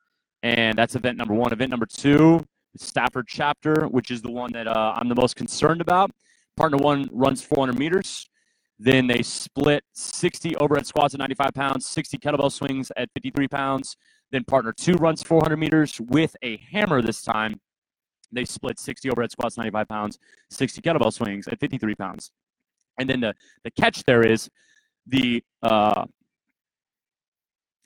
And 0.43 0.77
that's 0.77 0.95
event 0.95 1.17
number 1.17 1.33
one. 1.33 1.51
Event 1.51 1.71
number 1.71 1.85
two, 1.85 2.45
Stafford 2.77 3.27
chapter, 3.27 3.87
which 3.87 4.11
is 4.11 4.21
the 4.21 4.31
one 4.31 4.51
that 4.53 4.67
uh, 4.67 4.93
I'm 4.95 5.09
the 5.09 5.15
most 5.15 5.35
concerned 5.35 5.81
about. 5.81 6.11
Partner 6.55 6.77
one 6.77 7.09
runs 7.11 7.41
400 7.41 7.77
meters. 7.77 8.29
Then 8.77 9.07
they 9.07 9.21
split 9.21 9.83
60 9.93 10.57
overhead 10.57 10.85
squats 10.85 11.13
at 11.13 11.19
95 11.19 11.53
pounds, 11.53 11.85
60 11.87 12.17
kettlebell 12.17 12.51
swings 12.51 12.91
at 12.97 13.09
53 13.13 13.47
pounds. 13.47 13.95
Then 14.31 14.43
partner 14.43 14.73
two 14.73 14.93
runs 14.93 15.23
400 15.23 15.55
meters 15.55 15.99
with 16.01 16.35
a 16.43 16.57
hammer 16.71 17.01
this 17.01 17.21
time 17.21 17.59
they 18.35 18.45
split 18.45 18.79
60 18.79 19.09
overhead 19.09 19.31
squats, 19.31 19.57
95 19.57 19.87
pounds, 19.87 20.19
60 20.49 20.81
kettlebell 20.81 21.13
swings 21.13 21.47
at 21.47 21.59
53 21.59 21.95
pounds. 21.95 22.31
And 22.99 23.09
then 23.09 23.21
the, 23.21 23.33
the 23.63 23.71
catch 23.71 24.03
there 24.03 24.25
is 24.25 24.49
the 25.07 25.43
uh, 25.63 26.05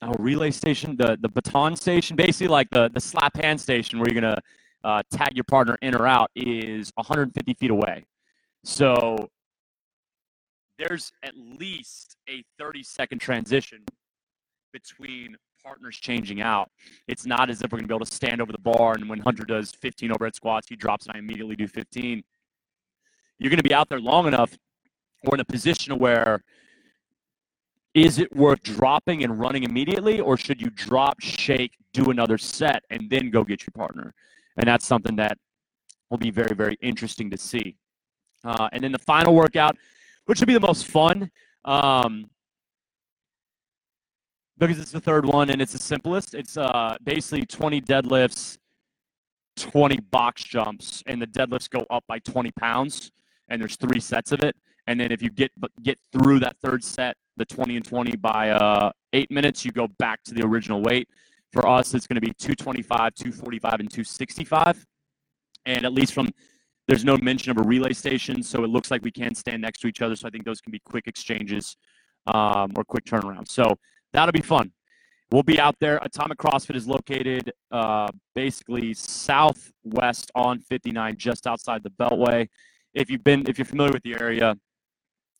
oh, 0.01 0.13
relay 0.19 0.51
station, 0.51 0.95
the, 0.97 1.17
the 1.21 1.29
baton 1.29 1.75
station, 1.75 2.15
basically 2.15 2.47
like 2.47 2.69
the, 2.71 2.89
the 2.93 2.99
slap 2.99 3.35
hand 3.37 3.59
station 3.59 3.99
where 3.99 4.07
you're 4.09 4.21
going 4.21 4.35
to 4.35 4.41
uh, 4.83 5.03
tag 5.11 5.35
your 5.35 5.43
partner 5.43 5.77
in 5.81 5.95
or 5.95 6.07
out 6.07 6.31
is 6.35 6.91
150 6.95 7.53
feet 7.55 7.71
away. 7.71 8.05
So 8.63 9.29
there's 10.79 11.11
at 11.23 11.33
least 11.35 12.15
a 12.29 12.43
30 12.57 12.83
second 12.83 13.19
transition 13.19 13.83
between 14.71 15.35
partners 15.63 15.97
changing 15.97 16.41
out. 16.41 16.71
It's 17.07 17.25
not 17.25 17.49
as 17.49 17.61
if 17.61 17.71
we're 17.71 17.79
going 17.79 17.87
to 17.87 17.87
be 17.89 17.95
able 17.95 18.05
to 18.05 18.11
stand 18.11 18.41
over 18.41 18.51
the 18.51 18.59
bar 18.59 18.93
and 18.93 19.09
when 19.09 19.19
Hunter 19.19 19.43
does 19.43 19.71
15 19.71 20.11
overhead 20.11 20.35
squats, 20.35 20.67
he 20.69 20.75
drops 20.75 21.05
and 21.05 21.15
I 21.15 21.19
immediately 21.19 21.55
do 21.55 21.67
15. 21.67 22.23
You're 23.39 23.49
going 23.49 23.57
to 23.57 23.63
be 23.63 23.73
out 23.73 23.89
there 23.89 23.99
long 23.99 24.25
enough 24.27 24.57
or 25.25 25.35
in 25.35 25.41
a 25.41 25.45
position 25.45 25.99
where 25.99 26.43
is 27.93 28.19
it 28.19 28.33
worth 28.33 28.63
dropping 28.63 29.23
and 29.23 29.37
running 29.37 29.63
immediately 29.63 30.21
or 30.21 30.37
should 30.37 30.61
you 30.61 30.69
drop, 30.69 31.19
shake, 31.19 31.73
do 31.93 32.09
another 32.11 32.37
set 32.37 32.83
and 32.89 33.09
then 33.09 33.29
go 33.29 33.43
get 33.43 33.63
your 33.63 33.73
partner? 33.75 34.13
And 34.55 34.67
that's 34.67 34.85
something 34.85 35.17
that 35.17 35.37
will 36.09 36.17
be 36.17 36.31
very, 36.31 36.55
very 36.55 36.77
interesting 36.81 37.29
to 37.31 37.37
see. 37.37 37.75
Uh, 38.45 38.69
and 38.71 38.83
then 38.83 38.93
the 38.93 38.99
final 38.99 39.35
workout, 39.35 39.75
which 40.29 40.39
will 40.39 40.45
be 40.45 40.53
the 40.53 40.59
most 40.59 40.85
fun. 40.85 41.31
Um, 41.65 42.29
because 44.59 44.77
it's 44.77 44.91
the 44.91 44.99
third 44.99 45.25
one 45.25 45.49
and 45.49 45.59
it's 45.59 45.71
the 45.71 45.79
simplest. 45.79 46.35
It's 46.35 46.55
uh, 46.55 46.97
basically 47.03 47.47
20 47.47 47.81
deadlifts, 47.81 48.59
20 49.57 49.97
box 50.11 50.43
jumps, 50.43 51.01
and 51.07 51.19
the 51.19 51.25
deadlifts 51.25 51.67
go 51.67 51.83
up 51.89 52.03
by 52.07 52.19
20 52.19 52.51
pounds, 52.59 53.11
and 53.49 53.59
there's 53.59 53.75
three 53.77 53.99
sets 53.99 54.31
of 54.31 54.43
it. 54.43 54.55
And 54.85 54.99
then 54.99 55.11
if 55.11 55.23
you 55.23 55.31
get 55.31 55.51
get 55.81 55.97
through 56.13 56.41
that 56.41 56.57
third 56.61 56.83
set, 56.83 57.15
the 57.37 57.45
20 57.45 57.77
and 57.77 57.85
20 57.85 58.15
by 58.17 58.51
uh, 58.51 58.91
eight 59.13 59.31
minutes, 59.31 59.65
you 59.65 59.71
go 59.71 59.87
back 59.97 60.21
to 60.25 60.35
the 60.35 60.45
original 60.45 60.83
weight. 60.83 61.07
For 61.53 61.67
us, 61.67 61.95
it's 61.95 62.05
going 62.05 62.15
to 62.15 62.21
be 62.21 62.33
225, 62.37 63.15
245, 63.15 63.79
and 63.79 63.89
265. 63.89 64.85
And 65.65 65.85
at 65.85 65.93
least 65.93 66.13
from 66.13 66.29
there's 66.89 67.05
no 67.05 67.15
mention 67.17 67.51
of 67.51 67.59
a 67.59 67.61
relay 67.61 67.93
station, 67.93 68.41
so 68.41 68.63
it 68.63 68.69
looks 68.71 68.89
like 68.89 69.03
we 69.03 69.11
can 69.11 69.35
stand 69.35 69.61
next 69.61 69.79
to 69.81 69.87
each 69.87 70.01
other. 70.01 70.15
So 70.15 70.27
I 70.27 70.31
think 70.31 70.43
those 70.43 70.59
can 70.59 70.71
be 70.71 70.79
quick 70.79 71.05
exchanges 71.05 71.77
um, 72.25 72.71
or 72.75 72.83
quick 72.83 73.05
turnarounds. 73.05 73.49
So 73.49 73.75
that'll 74.11 74.31
be 74.31 74.41
fun. 74.41 74.71
We'll 75.31 75.43
be 75.43 75.59
out 75.59 75.75
there. 75.79 75.99
Atomic 76.01 76.39
CrossFit 76.39 76.75
is 76.75 76.87
located 76.87 77.53
uh, 77.71 78.07
basically 78.33 78.95
southwest 78.95 80.31
on 80.33 80.61
59, 80.61 81.15
just 81.15 81.45
outside 81.45 81.83
the 81.83 81.91
Beltway. 81.91 82.47
If 82.95 83.11
you've 83.11 83.23
been, 83.23 83.47
if 83.47 83.59
you're 83.59 83.65
familiar 83.65 83.93
with 83.93 84.01
the 84.01 84.15
area, 84.19 84.55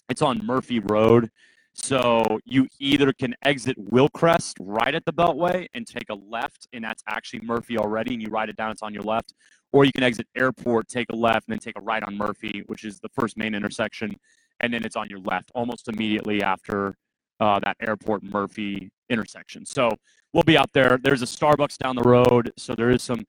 it's 0.08 0.22
on 0.22 0.46
Murphy 0.46 0.78
Road. 0.78 1.32
So 1.74 2.40
you 2.46 2.68
either 2.80 3.12
can 3.14 3.34
exit 3.44 3.76
Wilcrest 3.92 4.54
right 4.60 4.94
at 4.94 5.06
the 5.06 5.14
Beltway 5.14 5.66
and 5.74 5.88
take 5.88 6.10
a 6.12 6.16
left, 6.16 6.68
and 6.74 6.84
that's 6.84 7.02
actually 7.08 7.40
Murphy 7.42 7.80
already, 7.80 8.14
and 8.14 8.22
you 8.22 8.30
write 8.30 8.50
it 8.50 8.56
down, 8.56 8.70
it's 8.70 8.84
on 8.84 8.94
your 8.94 9.04
left. 9.04 9.34
Or 9.72 9.86
you 9.86 9.92
can 9.92 10.04
exit 10.04 10.28
Airport, 10.36 10.88
take 10.88 11.08
a 11.12 11.16
left, 11.16 11.48
and 11.48 11.54
then 11.54 11.60
take 11.60 11.78
a 11.78 11.82
right 11.82 12.02
on 12.02 12.18
Murphy, 12.18 12.64
which 12.66 12.84
is 12.84 13.00
the 13.00 13.10
first 13.10 13.38
main 13.38 13.54
intersection, 13.54 14.16
and 14.60 14.74
then 14.74 14.84
it's 14.84 14.96
on 14.96 15.08
your 15.10 15.20
left 15.20 15.52
almost 15.54 15.88
immediately 15.88 16.42
after 16.42 16.96
uh, 17.40 17.60
that 17.60 17.78
Airport 17.80 18.24
Murphy 18.24 18.92
intersection. 19.10 19.66
So 19.66 19.92
we'll 20.34 20.44
be 20.44 20.58
out 20.58 20.72
there. 20.74 20.98
There's 21.02 21.22
a 21.22 21.26
Starbucks 21.26 21.78
down 21.78 21.96
the 21.96 22.04
road, 22.04 22.52
so 22.58 22.76
there 22.76 22.90
is 22.90 23.04
some 23.04 23.26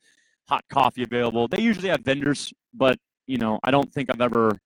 hot 0.48 0.64
coffee 0.70 1.03
available. 1.03 1.46
They 1.48 1.61
usually 1.61 1.88
have 1.88 2.00
vendors, 2.00 2.53
but 2.74 2.98
you 3.26 3.38
know, 3.38 3.59
I 3.62 3.70
don't 3.70 3.92
think 3.92 4.11
I've 4.11 4.20
ever. 4.20 4.59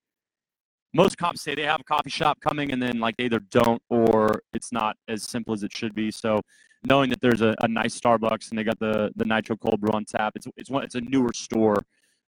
Most 0.94 1.18
cops 1.18 1.42
say 1.42 1.56
they 1.56 1.62
have 1.62 1.80
a 1.80 1.84
coffee 1.84 2.10
shop 2.10 2.40
coming, 2.40 2.72
and 2.72 2.80
then 2.80 3.00
like 3.00 3.16
they 3.16 3.24
either 3.24 3.40
don't 3.40 3.82
or 3.90 4.42
it's 4.52 4.72
not 4.72 4.96
as 5.08 5.24
simple 5.24 5.52
as 5.52 5.62
it 5.62 5.76
should 5.76 5.94
be. 5.94 6.10
So 6.10 6.40
knowing 6.86 7.10
that 7.10 7.20
there's 7.20 7.42
a, 7.42 7.54
a 7.60 7.68
nice 7.68 7.98
Starbucks 7.98 8.50
and 8.50 8.58
they 8.58 8.64
got 8.64 8.78
the 8.78 9.10
the 9.16 9.24
nitro 9.24 9.56
cold 9.56 9.80
brew 9.80 9.92
on 9.92 10.04
tap, 10.04 10.32
it's 10.36 10.46
it's 10.56 10.70
one 10.70 10.84
it's 10.84 10.94
a 10.94 11.00
newer 11.00 11.32
store. 11.32 11.82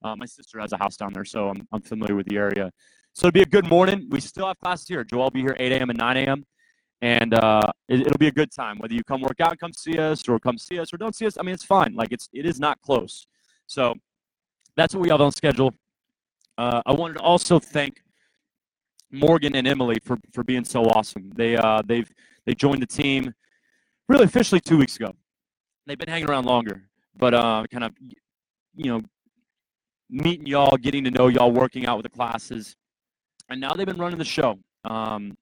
Uh, 0.04 0.14
my 0.16 0.26
sister 0.26 0.60
has 0.60 0.72
a 0.72 0.76
house 0.76 0.96
down 0.96 1.12
there, 1.12 1.24
so 1.24 1.48
I'm 1.48 1.66
I'm 1.72 1.82
familiar 1.82 2.14
with 2.14 2.26
the 2.26 2.36
area. 2.36 2.70
So 3.12 3.26
it'll 3.26 3.34
be 3.34 3.42
a 3.42 3.46
good 3.46 3.66
morning. 3.66 4.08
We 4.10 4.20
still 4.20 4.46
have 4.46 4.58
classes 4.58 4.86
here. 4.86 5.02
Joel 5.04 5.24
will 5.24 5.30
be 5.30 5.40
here 5.40 5.56
8 5.58 5.72
a.m. 5.72 5.88
and 5.88 5.98
9 5.98 6.16
a.m 6.18 6.44
and 7.02 7.34
uh, 7.34 7.66
it, 7.88 8.06
will 8.06 8.18
be 8.18 8.28
a 8.28 8.32
good 8.32 8.50
time. 8.50 8.78
Whether 8.78 8.94
you 8.94 9.04
come 9.04 9.20
work 9.20 9.40
out, 9.40 9.58
come 9.58 9.72
see 9.72 9.98
us, 9.98 10.26
or 10.28 10.38
come 10.38 10.58
see 10.58 10.78
us, 10.78 10.92
or 10.92 10.96
don't 10.96 11.14
see 11.14 11.26
us. 11.26 11.36
I 11.38 11.42
mean, 11.42 11.54
it's 11.54 11.64
fine. 11.64 11.94
Like 11.94 12.08
it's 12.10 12.28
it 12.32 12.46
is 12.46 12.58
not 12.58 12.80
close. 12.82 13.26
So 13.66 13.94
that's 14.76 14.94
what 14.94 15.02
we 15.02 15.08
have 15.10 15.20
on 15.20 15.32
schedule. 15.32 15.74
Uh, 16.56 16.82
I 16.86 16.92
wanted 16.92 17.14
to 17.14 17.20
also 17.20 17.58
thank 17.58 18.00
Morgan 19.10 19.54
and 19.56 19.68
Emily 19.68 19.98
for 20.02 20.18
for 20.32 20.42
being 20.42 20.64
so 20.64 20.84
awesome. 20.84 21.30
They 21.34 21.56
uh, 21.56 21.82
they've 21.84 22.10
they 22.46 22.54
joined 22.54 22.82
the 22.82 22.86
team 22.86 23.34
really 24.08 24.24
officially 24.24 24.60
two 24.60 24.78
weeks 24.78 24.96
ago, 24.96 25.12
they've 25.86 25.98
been 25.98 26.08
hanging 26.08 26.28
around 26.28 26.46
longer, 26.46 26.82
but 27.16 27.34
uh, 27.34 27.64
kind 27.70 27.84
of, 27.84 27.92
you 28.74 28.90
know, 28.90 29.02
meeting 30.10 30.46
y'all, 30.46 30.76
getting 30.76 31.04
to 31.04 31.10
know 31.10 31.28
y'all, 31.28 31.50
working 31.50 31.86
out 31.86 31.96
with 31.96 32.04
the 32.04 32.10
classes, 32.10 32.76
and 33.48 33.60
now 33.60 33.72
they've 33.72 33.86
been 33.86 33.98
running 33.98 34.18
the 34.18 34.24
show. 34.24 34.58
Um, 34.84 35.36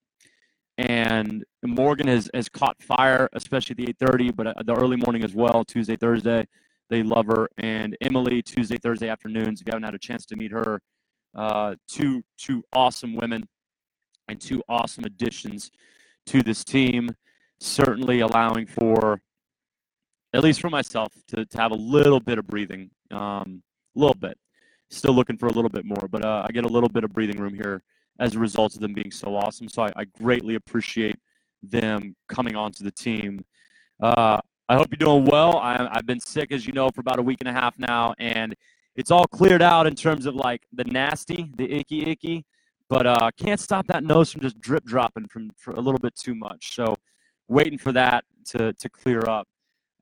and 0.79 1.45
Morgan 1.65 2.09
has, 2.09 2.29
has 2.35 2.49
caught 2.49 2.83
fire, 2.83 3.29
especially 3.35 3.75
the 3.75 3.93
8:30, 3.95 4.35
but 4.35 4.47
uh, 4.49 4.55
the 4.65 4.75
early 4.75 4.97
morning 4.97 5.23
as 5.25 5.35
well, 5.35 5.65
Tuesday, 5.65 5.97
Thursday. 5.97 6.47
They 6.91 7.03
love 7.03 7.27
her, 7.27 7.49
and 7.59 7.97
Emily 8.01 8.43
Tuesday, 8.43 8.77
Thursday 8.77 9.09
afternoons. 9.09 9.61
If 9.61 9.67
you 9.67 9.71
haven't 9.73 9.85
had 9.85 9.95
a 9.95 9.99
chance 9.99 10.27
to 10.27 10.37
meet 10.37 10.51
her, 10.51 10.81
uh, 11.35 11.77
two 11.89 12.23
two 12.39 12.63
awesome 12.73 13.15
women 13.15 13.49
and 14.29 14.41
two 14.41 14.63
awesome 14.69 15.05
additions 15.05 15.71
to 16.27 16.43
this 16.43 16.65
team. 16.65 17.11
Certainly 17.61 18.21
allowing 18.21 18.67
for, 18.67 19.21
at 20.33 20.43
least 20.43 20.61
for 20.61 20.71
myself, 20.71 21.13
to, 21.29 21.45
to 21.45 21.61
have 21.61 21.73
a 21.73 21.77
little 21.77 22.21
bit 22.21 22.39
of 22.39 22.47
breathing, 22.47 22.91
a 23.11 23.17
um, 23.17 23.63
little 23.95 24.15
bit. 24.15 24.37
Still 24.91 25.15
looking 25.15 25.37
for 25.37 25.47
a 25.47 25.53
little 25.53 25.71
bit 25.71 25.85
more, 25.85 26.09
but 26.11 26.25
uh, 26.25 26.45
I 26.47 26.53
get 26.53 26.65
a 26.65 26.69
little 26.69 26.89
bit 26.89 27.05
of 27.05 27.13
breathing 27.13 27.41
room 27.41 27.55
here 27.55 27.83
as 28.21 28.35
a 28.35 28.39
result 28.39 28.75
of 28.75 28.81
them 28.81 28.93
being 28.93 29.11
so 29.11 29.35
awesome. 29.35 29.69
So 29.69 29.83
I, 29.83 29.93
I 29.97 30.05
greatly 30.05 30.55
appreciate 30.55 31.17
them 31.63 32.15
coming 32.29 32.55
onto 32.55 32.85
the 32.85 32.91
team. 32.91 33.45
Uh, 34.01 34.39
I 34.69 34.77
hope 34.77 34.89
you're 34.91 35.09
doing 35.09 35.25
well. 35.25 35.59
I, 35.59 35.89
I've 35.91 36.07
been 36.07 36.21
sick, 36.21 36.53
as 36.53 36.67
you 36.67 36.73
know, 36.73 36.91
for 36.91 37.01
about 37.01 37.19
a 37.19 37.23
week 37.23 37.39
and 37.41 37.49
a 37.49 37.53
half 37.53 37.79
now, 37.79 38.15
and 38.19 38.55
it's 38.97 39.11
all 39.11 39.27
cleared 39.27 39.63
out 39.63 39.87
in 39.87 39.95
terms 39.95 40.27
of 40.27 40.35
like 40.35 40.63
the 40.73 40.85
nasty, 40.85 41.51
the 41.57 41.71
icky, 41.71 42.07
icky. 42.07 42.45
But 42.89 43.07
uh, 43.07 43.31
can't 43.37 43.61
stop 43.61 43.87
that 43.89 44.05
nose 44.05 44.31
from 44.31 44.43
just 44.43 44.61
drip 44.61 44.85
dropping 44.85 45.27
from 45.29 45.51
a 45.75 45.81
little 45.81 45.99
bit 45.99 46.15
too 46.15 46.35
much. 46.35 46.75
So 46.75 46.95
waiting 47.49 47.79
for 47.79 47.93
that 47.93 48.25
to 48.47 48.73
to 48.75 48.89
clear 48.89 49.21
up. 49.29 49.47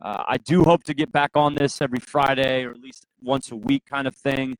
Uh, 0.00 0.24
I 0.26 0.36
do 0.38 0.64
hope 0.64 0.82
to 0.84 0.94
get 0.94 1.12
back 1.12 1.30
on 1.34 1.54
this 1.54 1.80
every 1.80 2.00
Friday 2.00 2.64
or 2.64 2.70
at 2.70 2.80
least 2.80 3.06
once 3.20 3.52
a 3.52 3.56
week 3.56 3.84
kind 3.86 4.08
of 4.08 4.16
thing 4.16 4.56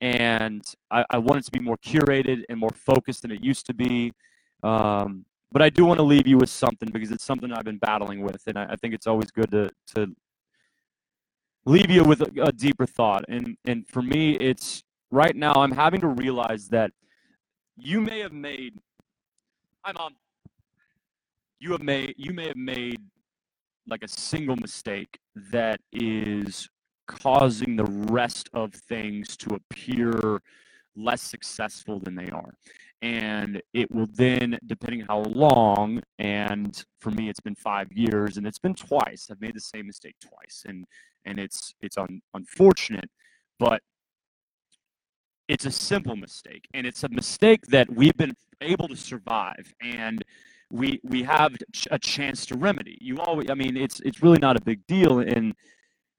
and 0.00 0.64
I, 0.90 1.04
I, 1.10 1.18
want 1.18 1.40
it 1.40 1.44
to 1.44 1.50
be 1.50 1.60
more 1.60 1.76
curated 1.76 2.44
and 2.48 2.58
more 2.58 2.70
focused 2.70 3.22
than 3.22 3.30
it 3.30 3.42
used 3.42 3.66
to 3.66 3.74
be. 3.74 4.12
Um, 4.62 5.26
but 5.52 5.62
I 5.62 5.68
do 5.68 5.84
want 5.84 5.98
to 5.98 6.04
leave 6.04 6.26
you 6.26 6.38
with 6.38 6.48
something 6.48 6.88
because 6.90 7.10
it's 7.10 7.24
something 7.24 7.52
I've 7.52 7.64
been 7.64 7.78
battling 7.78 8.22
with, 8.22 8.42
and 8.46 8.58
I, 8.58 8.66
I 8.70 8.76
think 8.76 8.94
it's 8.94 9.06
always 9.06 9.30
good 9.30 9.50
to 9.50 9.70
to 9.96 10.14
leave 11.66 11.90
you 11.90 12.02
with 12.02 12.22
a, 12.22 12.30
a, 12.42 12.52
deeper 12.52 12.86
thought. 12.86 13.24
And 13.28 13.56
and 13.64 13.86
for 13.88 14.00
me, 14.00 14.36
it's 14.36 14.84
right 15.10 15.34
now 15.34 15.52
I'm 15.54 15.72
having 15.72 16.00
to 16.02 16.08
realize 16.08 16.68
that 16.68 16.92
you 17.76 18.00
may 18.00 18.20
have 18.20 18.32
made. 18.32 18.74
Hi, 19.82 19.92
mom. 19.92 20.14
You 21.60 21.72
have 21.72 21.82
made 21.82 22.14
you 22.16 22.32
may 22.32 22.48
have 22.48 22.56
made 22.56 23.00
like 23.86 24.02
a 24.02 24.08
single 24.08 24.56
mistake 24.56 25.18
that 25.52 25.78
is 25.92 26.68
causing 27.06 27.76
the 27.76 27.84
rest 27.84 28.48
of 28.54 28.72
things 28.72 29.36
to 29.36 29.54
appear 29.54 30.40
less 30.96 31.20
successful 31.20 32.00
than 32.00 32.14
they 32.14 32.28
are. 32.30 32.54
And 33.02 33.60
it 33.74 33.90
will 33.90 34.08
then, 34.12 34.58
depending 34.66 35.00
how 35.00 35.20
long, 35.20 36.02
and 36.18 36.82
for 37.00 37.10
me, 37.10 37.28
it's 37.28 37.40
been 37.40 37.54
five 37.54 37.90
years, 37.92 38.36
and 38.36 38.46
it's 38.46 38.58
been 38.58 38.74
twice. 38.74 39.28
I've 39.30 39.40
made 39.40 39.54
the 39.54 39.60
same 39.60 39.86
mistake 39.86 40.16
twice, 40.20 40.64
and 40.66 40.84
and 41.26 41.38
it's 41.38 41.74
it's 41.80 41.98
un, 41.98 42.20
unfortunate, 42.34 43.10
but 43.58 43.82
it's 45.48 45.66
a 45.66 45.70
simple 45.70 46.16
mistake, 46.16 46.66
and 46.74 46.86
it's 46.86 47.04
a 47.04 47.08
mistake 47.10 47.66
that 47.66 47.90
we've 47.90 48.16
been 48.16 48.34
able 48.62 48.88
to 48.88 48.96
survive, 48.96 49.74
and 49.82 50.22
we 50.70 51.00
we 51.02 51.22
have 51.24 51.56
a 51.90 51.98
chance 51.98 52.46
to 52.46 52.56
remedy. 52.56 52.96
You 53.00 53.18
always, 53.18 53.50
I 53.50 53.54
mean, 53.54 53.76
it's 53.76 54.00
it's 54.00 54.22
really 54.22 54.38
not 54.38 54.56
a 54.56 54.60
big 54.60 54.86
deal, 54.86 55.18
and 55.20 55.54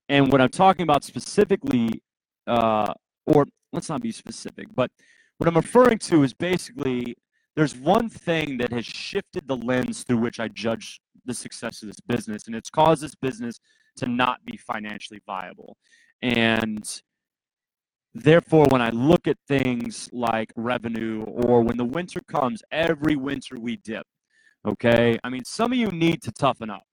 and 0.10 0.32
what 0.32 0.42
I'm 0.42 0.50
talking 0.50 0.84
about 0.84 1.04
specifically, 1.04 2.02
uh, 2.48 2.94
or 3.26 3.46
let's 3.72 3.90
not 3.90 4.02
be 4.02 4.12
specific, 4.12 4.68
but 4.76 4.92
what 5.38 5.48
I'm 5.48 5.56
referring 5.56 5.98
to 6.00 6.24
is 6.24 6.34
basically 6.34 7.16
there's 7.56 7.76
one 7.76 8.10
thing 8.10 8.58
that 8.58 8.72
has 8.72 8.86
shifted 8.86 9.48
the 9.48 9.56
lens 9.58 10.04
through 10.04 10.18
which 10.18 10.40
I 10.40 10.48
judge 10.50 11.00
the 11.26 11.34
success 11.34 11.82
of 11.82 11.88
this 11.88 12.00
business, 12.02 12.48
and 12.48 12.56
it's 12.56 12.70
caused 12.70 13.02
this 13.02 13.16
business 13.16 13.60
to 13.98 14.06
not 14.08 14.44
be 14.46 14.58
financially 14.58 15.22
viable. 15.26 15.78
And 16.22 16.84
therefore, 18.14 18.68
when 18.70 18.82
I 18.82 18.90
look 18.90 19.28
at 19.28 19.38
things 19.48 20.10
like 20.12 20.52
revenue 20.56 21.24
or 21.24 21.62
when 21.62 21.78
the 21.78 21.86
winter 21.86 22.22
comes, 22.28 22.62
every 22.72 23.16
winter 23.16 23.58
we 23.60 23.78
dip. 23.78 24.06
Okay. 24.66 25.18
I 25.24 25.30
mean, 25.30 25.44
some 25.46 25.72
of 25.72 25.78
you 25.78 25.88
need 25.88 26.22
to 26.24 26.32
toughen 26.32 26.70
up 26.70 26.84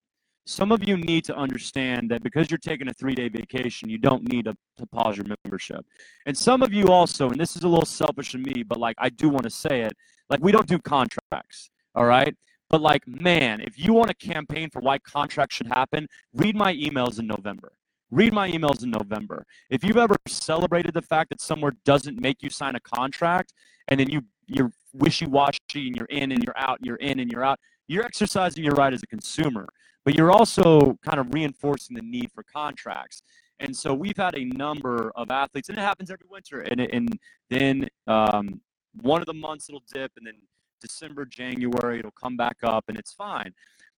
some 0.49 0.73
of 0.73 0.89
you 0.89 0.97
need 0.97 1.27
to 1.27 1.37
understand 1.37 2.11
that 2.11 2.23
because 2.23 2.51
you're 2.51 2.57
taking 2.57 2.89
a 2.89 2.95
three 2.95 3.15
day 3.15 3.29
vacation, 3.29 3.91
you 3.91 3.99
don't 3.99 4.27
need 4.33 4.47
to, 4.47 4.57
pause 4.93 5.17
your 5.17 5.27
membership. 5.45 5.85
And 6.25 6.39
some 6.39 6.63
of 6.63 6.73
you 6.73 6.87
also, 6.87 7.29
and 7.29 7.39
this 7.39 7.57
is 7.57 7.65
a 7.65 7.69
little 7.69 7.85
selfish 7.85 8.33
of 8.35 8.41
me, 8.41 8.63
but 8.63 8.79
like 8.79 8.95
I 8.99 9.11
do 9.11 9.29
want 9.29 9.43
to 9.43 9.51
say 9.51 9.83
it, 9.83 9.93
like 10.31 10.41
we 10.41 10.53
don't 10.53 10.69
do 10.69 10.79
contracts, 10.79 11.69
all 11.95 12.07
right? 12.07 12.35
But 12.71 12.81
like, 12.81 13.03
man, 13.07 13.61
if 13.61 13.79
you 13.79 13.93
want 13.93 14.09
to 14.09 14.15
campaign 14.15 14.71
for 14.71 14.81
why 14.81 14.99
contracts 14.99 15.57
should 15.57 15.67
happen, 15.67 16.07
read 16.33 16.55
my 16.57 16.73
emails 16.75 17.19
in 17.19 17.27
November. 17.27 17.73
Read 18.11 18.33
my 18.33 18.51
emails 18.51 18.83
in 18.85 18.91
November. 18.91 19.45
If 19.69 19.85
you've 19.85 19.97
ever 19.97 20.17
celebrated 20.27 20.95
the 20.95 21.03
fact 21.03 21.29
that 21.31 21.41
somewhere 21.41 21.73
doesn't 21.85 22.21
make 22.21 22.43
you 22.43 22.49
sign 22.49 22.77
a 22.77 22.81
contract 22.81 23.53
and 23.89 24.01
then 24.01 24.09
you 24.09 24.23
you're 24.47 24.71
wishy-washy 24.93 25.59
and 25.75 25.97
you're 25.97 26.07
in 26.07 26.33
and 26.33 26.43
you're 26.43 26.59
out, 26.59 26.79
you're 26.83 26.97
in 26.97 27.21
and 27.21 27.31
you're 27.31 27.45
out, 27.45 27.59
you're 27.87 28.05
exercising 28.05 28.65
your 28.65 28.75
right 28.75 28.93
as 28.93 29.03
a 29.03 29.07
consumer 29.07 29.69
but 30.09 30.15
you're 30.15 30.31
also 30.31 30.99
kind 31.05 31.21
of 31.21 31.35
reinforcing 31.35 31.95
the 31.95 32.01
need 32.01 32.33
for 32.33 32.43
contracts. 32.43 33.23
And 33.61 33.77
so 33.77 33.93
we've 33.93 34.17
had 34.17 34.35
a 34.35 34.47
number 34.47 35.13
of 35.17 35.31
athletes, 35.31 35.69
and 35.69 35.77
it 35.77 35.83
happens 35.83 36.11
every 36.11 36.25
winter. 36.31 36.63
And, 36.63 36.81
and 36.81 37.19
then 37.51 37.87
um, 38.07 38.59
one 39.03 39.21
of 39.21 39.27
the 39.27 39.35
months 39.35 39.69
it'll 39.69 39.83
dip, 39.93 40.11
and 40.17 40.27
then 40.27 40.37
December, 40.81 41.27
January, 41.27 41.99
it'll 41.99 42.11
come 42.13 42.39
back 42.39 42.57
up, 42.63 42.87
and 42.89 42.97
it's 42.97 43.13
fine. 43.13 43.53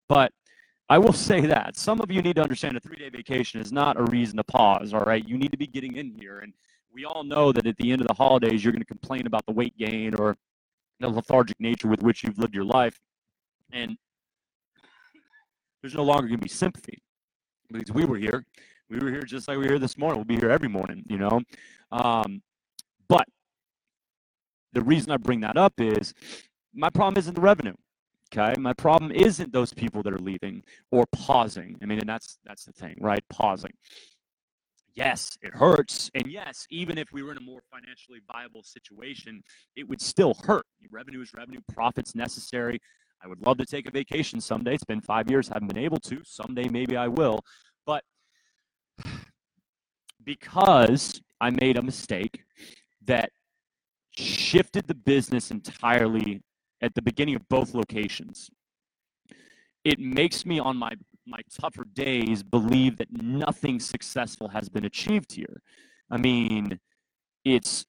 But 0.09 0.33
I 0.89 0.99
will 0.99 1.13
say 1.31 1.43
that 1.43 1.77
some 1.77 2.01
of 2.01 2.11
you 2.11 2.23
need 2.23 2.35
to 2.35 2.43
understand 2.43 2.77
a 2.77 2.81
three 2.81 2.97
day 2.97 3.09
vacation 3.09 3.61
is 3.61 3.71
not 3.71 3.97
a 3.97 4.03
reason 4.03 4.37
to 4.39 4.43
pause, 4.43 4.93
all 4.93 5.05
right? 5.05 5.25
You 5.25 5.39
need 5.39 5.53
to 5.53 5.59
be 5.59 5.69
getting 5.69 5.95
in 5.95 6.11
here. 6.19 6.41
And 6.41 6.53
we 6.93 7.05
all 7.05 7.23
know 7.23 7.53
that 7.53 7.69
at 7.69 7.77
the 7.77 7.93
end 7.93 8.01
of 8.01 8.09
the 8.09 8.15
holidays, 8.15 8.65
you're 8.65 8.73
going 8.73 8.83
to 8.83 8.85
complain 8.85 9.29
about 9.29 9.47
the 9.47 9.53
weight 9.53 9.79
gain 9.79 10.17
or 10.17 10.37
the 11.01 11.09
lethargic 11.09 11.59
nature 11.59 11.89
with 11.89 12.03
which 12.03 12.23
you've 12.23 12.39
lived 12.39 12.55
your 12.55 12.65
life. 12.65 13.01
And 13.73 13.97
there's 15.83 15.95
no 15.95 16.05
longer 16.05 16.29
going 16.29 16.39
to 16.39 16.45
be 16.45 16.49
sympathy 16.49 17.03
because 17.73 17.93
we 17.93 18.05
were 18.05 18.19
here. 18.19 18.45
We 18.89 18.99
were 18.99 19.11
here 19.11 19.23
just 19.23 19.49
like 19.49 19.57
we 19.57 19.65
were 19.65 19.71
here 19.71 19.79
this 19.79 19.97
morning. 19.97 20.19
We'll 20.19 20.37
be 20.37 20.37
here 20.37 20.51
every 20.51 20.69
morning, 20.69 21.05
you 21.09 21.19
know. 21.19 21.41
Um, 21.93 22.43
but 23.09 23.27
the 24.73 24.83
reason 24.83 25.11
I 25.11 25.17
bring 25.17 25.41
that 25.41 25.57
up 25.57 25.75
is 25.79 26.13
my 26.75 26.91
problem 26.91 27.19
isn't 27.19 27.35
the 27.35 27.41
revenue. 27.41 27.75
Okay, 28.33 28.55
my 28.61 28.73
problem 28.73 29.11
isn't 29.11 29.53
those 29.53 29.75
people 29.75 30.05
that 30.05 30.13
are 30.13 30.19
leaving 30.19 30.63
or 30.93 31.05
pausing. 31.13 31.77
I 31.83 31.87
mean, 31.87 31.99
and 31.99 32.09
that's 32.09 32.39
that's 32.45 32.65
the 32.65 32.73
thing, 32.73 32.97
right? 33.01 33.25
Pausing. 33.29 33.73
Yes, 35.01 35.39
it 35.41 35.55
hurts, 35.55 36.11
and 36.15 36.27
yes, 36.27 36.67
even 36.69 36.99
if 36.99 37.11
we 37.11 37.23
were 37.23 37.31
in 37.31 37.39
a 37.39 37.41
more 37.41 37.63
financially 37.71 38.21
viable 38.31 38.63
situation, 38.63 39.43
it 39.75 39.89
would 39.89 39.99
still 39.99 40.35
hurt. 40.45 40.67
Revenue 40.91 41.23
is 41.23 41.33
revenue. 41.33 41.61
Profits 41.73 42.15
necessary. 42.15 42.79
I 43.25 43.27
would 43.27 43.41
love 43.47 43.57
to 43.59 43.65
take 43.65 43.89
a 43.89 43.91
vacation 43.91 44.43
someday. 44.43 44.75
It's 44.75 44.85
been 44.85 45.01
five 45.01 45.31
years, 45.31 45.49
haven't 45.49 45.69
been 45.69 45.83
able 45.83 46.01
to. 46.01 46.21
Someday, 46.23 46.69
maybe 46.69 46.99
I 46.99 47.09
will. 47.09 47.41
But 47.87 48.05
because 50.23 51.23
I 51.41 51.49
made 51.49 51.79
a 51.79 51.83
mistake 51.83 52.45
that 53.07 53.31
shifted 54.19 54.87
the 54.87 54.95
business 54.95 55.51
entirely 55.51 56.43
at 56.83 56.95
the 56.95 57.01
beginning 57.01 57.37
of 57.37 57.49
both 57.49 57.73
locations, 57.73 58.51
it 59.83 59.99
makes 59.99 60.45
me 60.45 60.59
on 60.59 60.77
my 60.77 60.93
my 61.31 61.41
tougher 61.51 61.85
days 61.95 62.43
believe 62.43 62.97
that 62.99 63.09
nothing 63.23 63.81
successful 63.81 64.49
has 64.49 64.69
been 64.69 64.85
achieved 64.85 65.33
here. 65.33 65.63
I 66.11 66.17
mean, 66.19 66.79
it's 67.45 67.87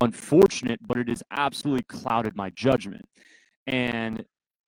unfortunate, 0.00 0.80
but 0.86 0.98
it 0.98 1.08
has 1.08 1.22
absolutely 1.30 1.84
clouded 1.84 2.34
my 2.34 2.50
judgment. 2.50 3.04
And 3.66 4.24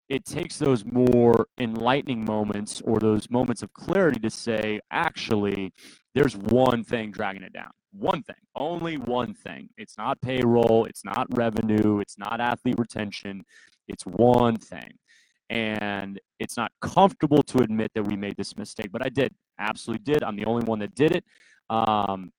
it 0.08 0.24
takes 0.24 0.58
those 0.58 0.84
more 0.84 1.46
enlightening 1.58 2.24
moments 2.24 2.82
or 2.84 2.98
those 2.98 3.30
moments 3.30 3.62
of 3.62 3.72
clarity 3.72 4.20
to 4.20 4.30
say, 4.30 4.80
actually, 4.90 5.72
there's 6.14 6.36
one 6.36 6.84
thing 6.84 7.10
dragging 7.10 7.42
it 7.42 7.52
down. 7.52 7.70
One 7.92 8.22
thing, 8.22 8.36
only 8.54 8.96
one 8.96 9.34
thing. 9.34 9.68
It's 9.78 9.96
not 9.96 10.20
payroll, 10.20 10.84
it's 10.84 11.04
not 11.04 11.26
revenue, 11.30 12.00
it's 12.00 12.18
not 12.18 12.40
athlete 12.40 12.78
retention. 12.78 13.44
It's 13.88 14.04
one 14.04 14.56
thing. 14.56 14.98
And 15.50 16.20
it's 16.40 16.56
not 16.56 16.72
comfortable 16.80 17.42
to 17.44 17.58
admit 17.58 17.92
that 17.94 18.06
we 18.06 18.16
made 18.16 18.36
this 18.36 18.56
mistake, 18.56 18.90
but 18.90 19.04
I 19.04 19.08
did. 19.08 19.34
Absolutely 19.58 20.04
did. 20.04 20.22
I'm 20.22 20.36
the 20.36 20.46
only 20.46 20.64
one 20.64 20.78
that 20.80 20.94
did 20.94 21.12
it. 21.14 21.24
Um, 21.70 22.32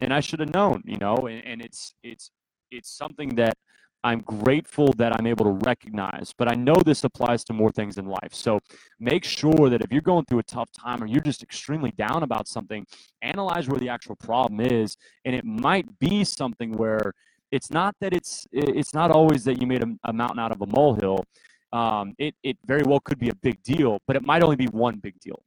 and 0.00 0.12
I 0.12 0.20
should 0.20 0.40
have 0.40 0.52
known, 0.52 0.82
you 0.84 0.98
know, 0.98 1.16
and, 1.26 1.44
and 1.44 1.62
it's 1.62 1.94
it's 2.02 2.30
it's 2.70 2.90
something 2.90 3.36
that 3.36 3.56
I'm 4.04 4.20
grateful 4.20 4.92
that 4.96 5.12
I'm 5.16 5.26
able 5.26 5.44
to 5.44 5.64
recognize, 5.64 6.34
but 6.36 6.50
I 6.50 6.56
know 6.56 6.74
this 6.84 7.04
applies 7.04 7.44
to 7.44 7.52
more 7.52 7.70
things 7.70 7.98
in 7.98 8.06
life. 8.06 8.32
So 8.32 8.58
make 8.98 9.22
sure 9.24 9.70
that 9.70 9.80
if 9.80 9.92
you're 9.92 10.00
going 10.00 10.24
through 10.24 10.40
a 10.40 10.44
tough 10.44 10.72
time 10.72 11.02
or 11.02 11.06
you're 11.06 11.20
just 11.20 11.42
extremely 11.42 11.92
down 11.92 12.24
about 12.24 12.48
something, 12.48 12.84
analyze 13.22 13.68
where 13.68 13.78
the 13.78 13.88
actual 13.88 14.16
problem 14.16 14.60
is. 14.60 14.96
And 15.24 15.36
it 15.36 15.44
might 15.44 16.00
be 16.00 16.24
something 16.24 16.72
where 16.72 17.12
it's 17.52 17.70
not 17.70 17.94
that 18.00 18.12
it's 18.12 18.46
it's 18.50 18.94
not 18.94 19.12
always 19.12 19.44
that 19.44 19.60
you 19.60 19.66
made 19.68 19.84
a, 19.84 19.94
a 20.04 20.12
mountain 20.12 20.40
out 20.40 20.50
of 20.50 20.62
a 20.62 20.66
molehill. 20.66 21.24
Um, 21.72 22.14
it 22.18 22.34
it 22.42 22.58
very 22.66 22.82
well 22.82 23.00
could 23.00 23.18
be 23.18 23.30
a 23.30 23.34
big 23.34 23.62
deal, 23.62 23.98
but 24.06 24.16
it 24.16 24.24
might 24.24 24.42
only 24.42 24.56
be 24.56 24.66
one 24.66 24.96
big 24.98 25.18
deal, 25.20 25.42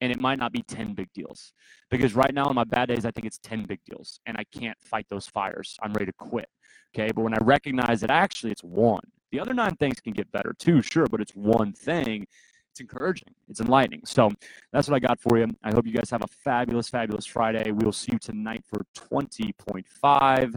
and 0.00 0.10
it 0.10 0.20
might 0.20 0.38
not 0.38 0.52
be 0.52 0.62
ten 0.62 0.94
big 0.94 1.08
deals. 1.14 1.52
Because 1.90 2.14
right 2.14 2.34
now 2.34 2.46
on 2.46 2.54
my 2.54 2.64
bad 2.64 2.88
days, 2.88 3.04
I 3.04 3.10
think 3.10 3.26
it's 3.26 3.38
ten 3.38 3.64
big 3.64 3.80
deals, 3.88 4.20
and 4.26 4.36
I 4.36 4.44
can't 4.58 4.78
fight 4.80 5.06
those 5.10 5.26
fires. 5.26 5.76
I'm 5.82 5.92
ready 5.92 6.06
to 6.06 6.12
quit. 6.18 6.48
Okay, 6.94 7.12
but 7.14 7.22
when 7.22 7.34
I 7.34 7.38
recognize 7.42 8.00
that 8.00 8.10
actually 8.10 8.52
it's 8.52 8.64
one, 8.64 9.02
the 9.30 9.40
other 9.40 9.54
nine 9.54 9.76
things 9.76 10.00
can 10.00 10.12
get 10.12 10.30
better 10.32 10.54
too, 10.58 10.82
sure, 10.82 11.06
but 11.06 11.20
it's 11.20 11.32
one 11.32 11.72
thing. 11.72 12.26
It's 12.72 12.80
encouraging. 12.80 13.34
It's 13.48 13.60
enlightening. 13.60 14.02
So 14.04 14.30
that's 14.72 14.88
what 14.88 14.96
I 14.96 15.00
got 15.00 15.20
for 15.20 15.38
you. 15.38 15.46
I 15.64 15.72
hope 15.72 15.86
you 15.86 15.92
guys 15.92 16.10
have 16.10 16.22
a 16.22 16.28
fabulous, 16.44 16.88
fabulous 16.88 17.26
Friday. 17.26 17.70
We 17.72 17.84
will 17.84 17.92
see 17.92 18.10
you 18.12 18.18
tonight 18.18 18.64
for 18.68 18.84
20.5. 18.94 20.54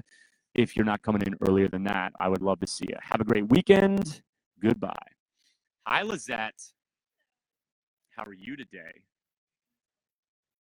If 0.53 0.75
you're 0.75 0.86
not 0.86 1.01
coming 1.01 1.21
in 1.23 1.36
earlier 1.47 1.67
than 1.67 1.84
that, 1.86 2.13
I 2.19 2.27
would 2.27 2.41
love 2.41 2.60
to 2.60 2.67
see 2.67 2.86
you. 2.89 2.95
Have 3.01 3.21
a 3.21 3.23
great 3.23 3.49
weekend. 3.49 4.21
Goodbye. 4.62 4.93
Hi, 5.88 6.04
Lizette. 6.04 6.62
How 8.15 8.24
are 8.24 8.34
you 8.34 8.56
today? 8.56 9.02